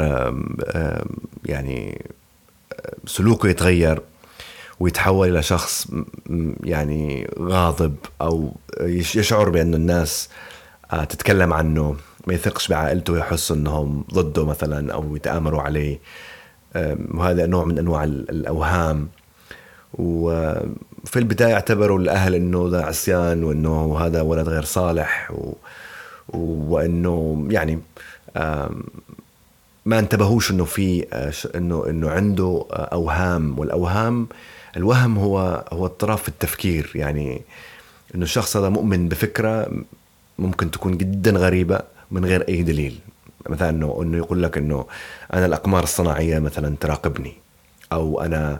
يعني 1.44 2.04
سلوكه 3.06 3.48
يتغير. 3.48 4.00
ويتحول 4.80 5.28
إلى 5.28 5.42
شخص 5.42 5.86
يعني 6.64 7.30
غاضب 7.38 7.94
أو 8.20 8.52
يشعر 8.80 9.48
بأن 9.48 9.74
الناس 9.74 10.28
آه، 10.92 11.04
تتكلم 11.04 11.52
عنه 11.52 11.96
ما 12.26 12.34
يثقش 12.34 12.68
بعائلته 12.68 13.12
ويحس 13.12 13.52
إنهم 13.52 14.04
ضده 14.14 14.46
مثلا 14.46 14.92
أو 14.92 15.16
يتآمروا 15.16 15.62
عليه. 15.62 15.98
وهذا 17.14 17.46
نوع 17.46 17.64
من 17.64 17.78
أنواع 17.78 18.04
الأوهام. 18.04 19.08
وفي 19.94 21.16
البداية 21.16 21.54
اعتبروا 21.54 21.98
الأهل 21.98 22.34
إنه 22.34 22.68
ذا 22.70 22.82
عصيان 22.82 23.44
وإنه 23.44 23.98
هذا 23.98 24.20
ولد 24.20 24.48
غير 24.48 24.64
صالح 24.64 25.30
و... 25.30 25.52
وإنه 26.38 27.46
يعني 27.50 27.78
ما 29.86 29.98
انتبهوش 29.98 30.50
إنه 30.50 30.64
في 30.64 31.06
آه، 31.12 31.32
انه 31.58 31.86
إنه 31.88 32.10
عنده 32.10 32.66
آه، 32.72 32.88
أوهام. 32.92 33.58
والأوهام 33.58 34.28
الوهم 34.78 35.18
هو 35.18 35.64
هو 35.72 35.86
اضطراب 35.86 36.18
في 36.18 36.28
التفكير. 36.28 36.92
يعني 36.94 37.42
إنه 38.14 38.24
الشخص 38.24 38.56
هذا 38.56 38.68
مؤمن 38.68 39.08
بفكرة 39.08 39.70
ممكن 40.38 40.70
تكون 40.70 40.98
جدا 40.98 41.30
غريبة 41.30 41.80
من 42.10 42.24
غير 42.24 42.48
أي 42.48 42.62
دليل. 42.62 42.98
مثلا 43.48 43.70
إنه 43.70 43.98
إنه 44.02 44.16
يقول 44.16 44.42
لك 44.42 44.58
إنه 44.58 44.86
أنا 45.34 45.46
الأقمار 45.46 45.82
الصناعية 45.82 46.38
مثلا 46.38 46.76
تراقبني 46.80 47.32
أو 47.92 48.20
أنا 48.20 48.58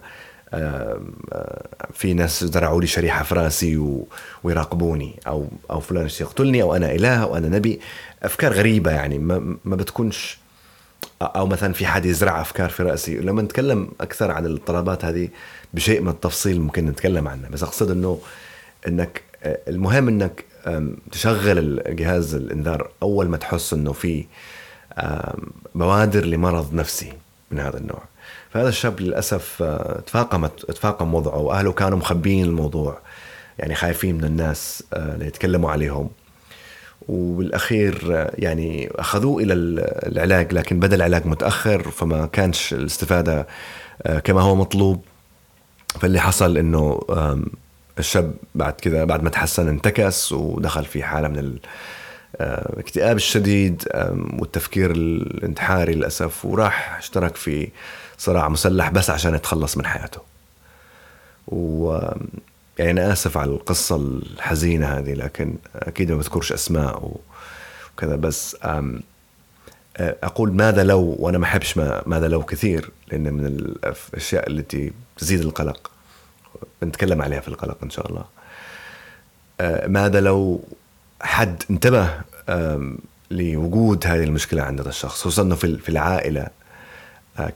في 1.95 2.15
ناس 2.15 2.45
زرعوا 2.45 2.81
لي 2.81 2.87
شريحة 2.87 3.25
في 3.25 3.35
رأسي 3.35 4.03
ويراقبوني 4.45 5.21
أو 5.27 5.47
أو 5.71 5.81
فلان 5.81 6.09
يقتلني 6.21 6.63
أو 6.63 6.77
أنا 6.77 6.93
إله 6.93 7.23
أو 7.23 7.37
أنا 7.37 7.49
نبي. 7.49 7.81
أفكار 8.23 8.53
غريبة 8.53 8.91
يعني 8.91 9.19
ما, 9.19 9.57
ما 9.65 9.77
بتكونش 9.77 10.39
أو 11.23 11.47
مثلا 11.47 11.73
في 11.73 11.87
حد 11.87 12.07
يزرع 12.07 12.41
أفكار 12.41 12.71
في 12.71 12.83
رأسي. 12.83 13.19
لما 13.19 13.43
نتكلم 13.43 13.91
أكثر 14.01 14.31
عن 14.31 14.47
الاضطرابات 14.47 15.05
هذه 15.05 15.29
بشيء 15.75 16.01
من 16.01 16.09
التفصيل 16.09 16.61
ممكن 16.61 16.87
نتكلم 16.87 17.29
عنه. 17.29 17.49
بس 17.49 17.63
أقصد 17.63 17.91
إنه 17.91 18.21
إنك 18.89 19.23
المهم 19.45 20.09
إنك 20.09 20.45
تشغل 21.13 21.59
الجهاز 21.89 22.35
الإنذار 22.35 22.91
أول 23.03 23.29
ما 23.29 23.37
تحس 23.37 23.73
إنه 23.73 23.93
في 23.93 24.25
بوادر 25.75 26.25
لمرض 26.25 26.75
نفسي 26.75 27.13
من 27.51 27.61
هذا 27.61 27.79
النوع. 27.79 28.03
فهذا 28.51 28.69
الشاب 28.69 29.01
للأسف 29.01 29.63
آه، 29.63 30.01
تفاقمت 30.07 30.71
تفاقم 30.71 31.15
وضعه 31.15 31.39
وأهله 31.39 31.73
كانوا 31.73 31.99
مخبيين 31.99 32.45
الموضوع. 32.45 32.99
يعني 33.59 33.75
خايفين 33.75 34.15
من 34.15 34.25
الناس 34.25 34.83
آه، 34.93 35.15
اللي 35.15 35.27
يتكلموا 35.27 35.71
عليهم. 35.71 36.11
وبالأخير 37.09 38.09
آه، 38.13 38.33
يعني 38.39 38.91
أخذوه 38.95 39.43
إلى 39.43 39.53
العلاج 39.53 40.55
لكن 40.55 40.81
بدا 40.81 40.97
العلاج 40.97 41.27
متأخر 41.27 41.91
فما 41.91 42.27
كانش 42.27 42.73
الاستفادة 42.73 43.47
كما 44.25 44.41
هو 44.41 44.55
مطلوب. 44.55 45.05
فاللي 46.01 46.21
حصل 46.21 46.59
إنه 46.59 47.01
الشاب 47.99 48.35
بعد 48.55 48.73
كذا 48.73 49.05
بعد 49.05 49.23
ما 49.23 49.31
تحسن 49.31 49.69
انتكس 49.69 50.33
ودخل 50.33 50.85
في 50.85 51.03
حالة 51.03 51.29
من 51.29 51.59
الاكتئاب 52.41 53.17
الشديد 53.17 53.85
والتفكير 54.39 54.91
الانتحاري 54.91 55.95
للأسف 55.95 56.45
وراح 56.45 56.97
اشترك 56.99 57.37
في 57.37 57.69
صراع 58.19 58.49
مسلح 58.49 58.91
بس 58.91 59.11
عشان 59.11 59.35
يتخلص 59.35 59.77
من 59.77 59.87
حياته. 59.87 60.21
و 61.49 61.99
يعني 62.79 62.91
أنا 62.91 63.13
آسف 63.13 63.37
على 63.37 63.51
القصة 63.51 63.97
الحزينة 63.97 64.87
هذه 64.87 65.15
لكن 65.15 65.55
أكيد 65.77 66.11
ما 66.11 66.19
بذكرش 66.19 66.53
أسماء 66.53 67.19
وكذا 67.97 68.17
بس 68.17 68.57
أقول 70.01 70.53
ماذا 70.53 70.85
لو 70.85 71.17
وأنا 71.19 71.39
ما 71.39 71.45
أحبش 71.45 71.77
ما 71.77 72.03
ماذا 72.07 72.29
لو 72.29 72.43
كثير 72.43 72.91
لأن 73.13 73.33
من 73.33 73.47
الأشياء 73.47 74.51
التي 74.51 74.93
تزيد 75.17 75.41
القلق 75.41 75.91
بنتكلم 76.83 77.23
عليها 77.23 77.41
في 77.41 77.49
القلق 77.49 77.79
إن 77.83 77.91
شاء 77.91 78.07
الله. 78.07 78.25
ماذا 79.87 80.21
لو 80.21 80.65
حد 81.21 81.63
انتبه 81.71 82.11
لوجود 83.31 84.07
هذه 84.07 84.25
المشكلة 84.25 84.63
عند 84.63 84.81
هذا 84.81 84.89
الشخص 84.89 85.21
خصوصا 85.21 85.43
إنه 85.43 85.55
في 85.55 85.89
العائلة 85.89 86.47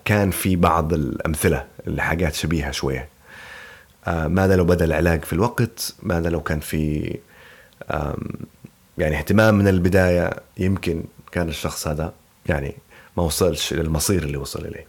كان 0.05 0.31
في 0.31 0.57
بعض 0.57 0.93
الأمثلة 0.93 1.65
لحاجات 1.87 2.35
شبيهة 2.35 2.71
شوية. 2.71 3.09
ماذا 4.07 4.57
لو 4.57 4.65
بدأ 4.65 4.85
العلاج 4.85 5.25
في 5.25 5.33
الوقت 5.33 5.95
ماذا 6.03 6.31
لو 6.31 6.41
كان 6.41 6.61
في 6.61 7.15
يعني 8.99 9.19
اهتمام 9.19 9.55
من 9.55 9.69
البداية 9.69 10.31
يمكن 10.59 11.05
كان 11.33 11.49
الشخص 11.49 11.89
هذا 11.89 12.13
يعني 12.47 12.75
ما 13.17 13.23
وصلش 13.23 13.73
إلى 13.73 13.81
المصير 13.81 14.23
اللي 14.23 14.37
وصل 14.37 14.67
إليه. 14.67 14.87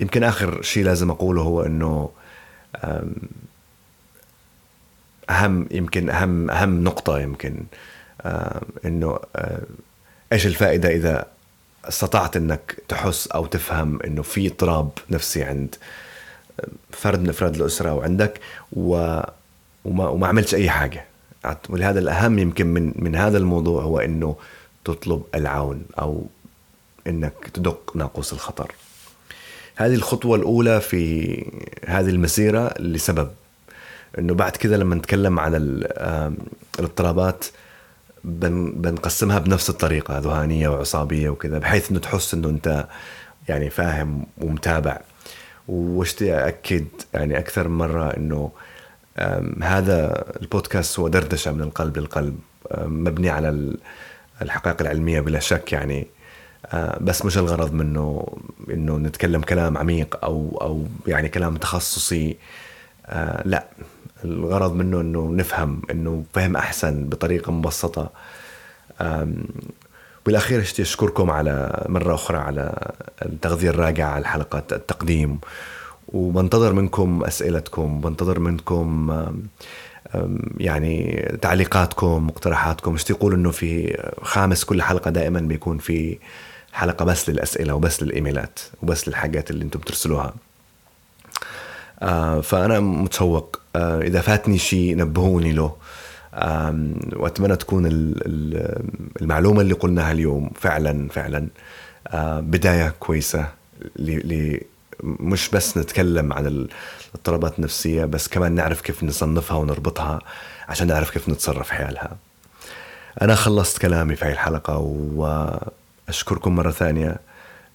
يمكن 0.00 0.24
آخر 0.24 0.62
شيء 0.62 0.84
لازم 0.84 1.10
أقوله 1.10 1.42
هو 1.42 1.62
إنه 1.62 2.10
أهم 5.30 5.68
يمكن 5.70 6.10
أهم 6.10 6.50
أهم 6.50 6.84
نقطة 6.84 7.18
يمكن 7.20 7.64
إنه 8.84 9.18
إيش 10.32 10.46
الفائدة 10.46 10.88
إذا 10.88 11.26
استطعت 11.84 12.36
إنك 12.36 12.76
تحس 12.88 13.26
أو 13.26 13.46
تفهم 13.46 14.02
إنه 14.02 14.22
في 14.22 14.46
اضطراب 14.46 14.90
نفسي 15.10 15.42
عند 15.42 15.74
فرد 16.90 17.20
من 17.20 17.28
أفراد 17.28 17.54
الأسرة 17.54 17.92
وعندك 17.92 18.40
و 18.72 19.20
وما, 19.84 20.08
وما 20.08 20.26
عملتش 20.26 20.54
أي 20.54 20.70
حاجة. 20.70 21.04
ولهذا 21.68 21.98
الأهم 21.98 22.38
يمكن 22.38 22.66
من 22.66 22.92
من 22.96 23.16
هذا 23.16 23.38
الموضوع 23.38 23.82
هو 23.82 23.98
إنه 23.98 24.36
تطلب 24.84 25.22
العون 25.34 25.82
أو 25.98 26.26
إنك 27.06 27.32
تدق 27.54 27.92
ناقوس 27.96 28.32
الخطر. 28.32 28.72
هذه 29.76 29.94
الخطوة 29.94 30.36
الأولى 30.36 30.80
في 30.80 31.34
هذه 31.86 32.08
المسيرة 32.10 32.74
لسبب. 32.80 33.30
إنه 34.18 34.34
بعد 34.34 34.52
كذا 34.52 34.76
لما 34.76 34.94
نتكلم 34.94 35.40
عن 35.40 35.54
الاضطرابات 36.78 37.44
بنقسمها 38.24 39.38
بنفس 39.38 39.70
الطريقة 39.70 40.18
ذهانية 40.18 40.68
وعصابية 40.68 41.28
وكذا 41.28 41.58
بحيث 41.58 41.90
إنه 41.90 42.00
تحس 42.00 42.34
إنه 42.34 42.48
أنت 42.48 42.86
يعني 43.48 43.70
فاهم 43.70 44.26
ومتابع. 44.38 45.00
واشتي 45.68 46.48
أكد 46.48 46.86
يعني 47.14 47.38
أكثر 47.38 47.68
من 47.68 47.78
مرة 47.78 48.16
إنه 48.16 48.50
هذا 49.62 50.24
البودكاست 50.42 50.98
هو 50.98 51.08
دردشة 51.08 51.52
من 51.52 51.60
القلب 51.60 51.98
للقلب 51.98 52.38
مبني 52.78 53.30
على 53.30 53.74
الحقائق 54.42 54.80
العلمية 54.80 55.20
بلا 55.20 55.38
شك 55.38 55.72
يعني 55.72 56.06
بس 57.00 57.24
مش 57.24 57.38
الغرض 57.38 57.72
منه 57.72 58.26
إنه 58.70 58.96
نتكلم 58.96 59.42
كلام 59.42 59.78
عميق 59.78 60.18
أو 60.24 60.58
أو 60.60 60.86
يعني 61.06 61.28
كلام 61.28 61.56
تخصصي 61.56 62.36
لا 63.44 63.64
الغرض 64.24 64.74
منه 64.74 65.00
إنه 65.00 65.30
نفهم 65.32 65.82
إنه 65.90 66.24
فهم 66.34 66.56
أحسن 66.56 67.04
بطريقة 67.04 67.52
مبسطة 67.52 68.10
بالأخير 70.26 70.60
أشتي 70.60 70.82
أشكركم 70.82 71.30
على 71.30 71.84
مرة 71.88 72.14
أخرى 72.14 72.38
على 72.38 72.92
التغذية 73.22 73.70
الراجعة 73.70 74.08
على 74.08 74.26
حلقة 74.26 74.62
التقديم. 74.72 75.38
وبنتظر 76.08 76.72
منكم 76.72 77.24
أسئلتكم 77.24 78.00
بنتظر 78.00 78.38
منكم 78.38 79.12
يعني 80.58 81.28
تعليقاتكم 81.42 82.26
مقترحاتكم. 82.26 82.92
مش 82.92 83.04
تقول 83.04 83.34
إنه 83.34 83.50
في 83.50 84.02
خامس 84.22 84.64
كل 84.64 84.82
حلقة 84.82 85.10
دائما 85.10 85.40
بيكون 85.40 85.78
في 85.78 86.18
حلقة 86.72 87.04
بس 87.04 87.30
للأسئلة 87.30 87.74
وبس 87.74 88.02
للإيميلات 88.02 88.58
وبس 88.82 89.08
للحاجات 89.08 89.50
اللي 89.50 89.64
أنتم 89.64 89.80
بترسلوها. 89.80 90.34
آه، 92.02 92.40
فأنا 92.40 92.80
متشوق 92.80 93.60
آه، 93.76 94.00
إذا 94.00 94.20
فاتني 94.20 94.58
شيء 94.58 94.96
نبهوني 94.96 95.52
له. 95.52 95.76
وأتمنى 97.16 97.56
تكون 97.56 97.86
المعلومة 99.20 99.60
اللي 99.60 99.74
قلناها 99.74 100.12
اليوم 100.12 100.50
فعلا 100.54 101.08
فعلا 101.08 101.48
آه، 102.08 102.40
بداية 102.40 102.94
كويسة 103.00 103.48
مش 105.02 105.48
بس 105.48 105.78
نتكلم 105.78 106.32
عن 106.32 106.46
الاضطرابات 106.46 107.58
النفسيه 107.58 108.04
بس 108.04 108.28
كمان 108.28 108.52
نعرف 108.52 108.80
كيف 108.80 109.04
نصنفها 109.04 109.56
ونربطها 109.56 110.18
عشان 110.68 110.86
نعرف 110.86 111.10
كيف 111.10 111.28
نتصرف 111.28 111.70
حيالها. 111.70 112.16
أنا 113.22 113.34
خلصت 113.34 113.78
كلامي 113.78 114.16
في 114.16 114.24
هاي 114.24 114.32
الحلقة 114.32 114.78
وأشكركم 116.08 116.54
مرة 116.54 116.70
ثانية. 116.70 117.16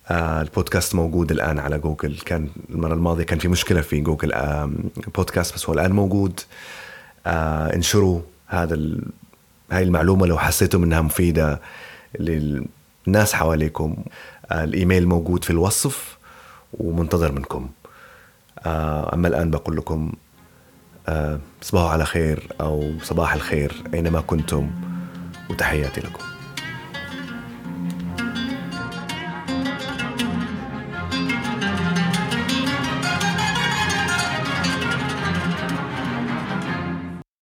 آه، 0.10 0.42
البودكاست 0.42 0.96
موجود 0.96 1.32
الآن 1.32 1.60
على 1.60 1.80
جوجل. 1.80 2.18
كان 2.26 2.50
المرة 2.70 2.94
الماضية 2.94 3.24
كان 3.24 3.40
في 3.40 3.48
مشكلة 3.48 3.82
في 3.82 4.02
جوجل 4.02 4.32
بودكاست 5.16 5.56
بس 5.56 5.66
هو 5.66 5.74
الآن 5.74 5.92
موجود. 5.92 6.40
آه، 7.28 7.76
انشروا 7.76 8.22
هذا 8.50 8.74
ال... 8.76 9.06
هاي 9.72 9.84
المعلومة 9.84 10.26
لو 10.26 10.38
حسيتم 10.38 10.84
إنها 10.84 11.02
مفيدة 11.02 11.62
للناس 12.20 13.34
حواليكم 13.34 13.96
آه، 14.52 14.64
الإيميل 14.64 15.08
موجود 15.08 15.44
في 15.44 15.50
الوصف 15.50 16.18
ومنتظر 16.74 17.32
منكم. 17.32 17.70
أما 19.14 19.28
الآن 19.28 19.52
بقول 19.52 19.78
لكم 19.78 20.12
صباحوا 21.62 21.90
على 21.90 22.06
خير 22.06 22.48
أو 22.62 22.92
صباح 23.04 23.34
الخير 23.34 23.74
أينما 23.94 24.22
كنتم 24.22 24.72
وتحياتي 25.50 26.02
لكم. 26.02 26.24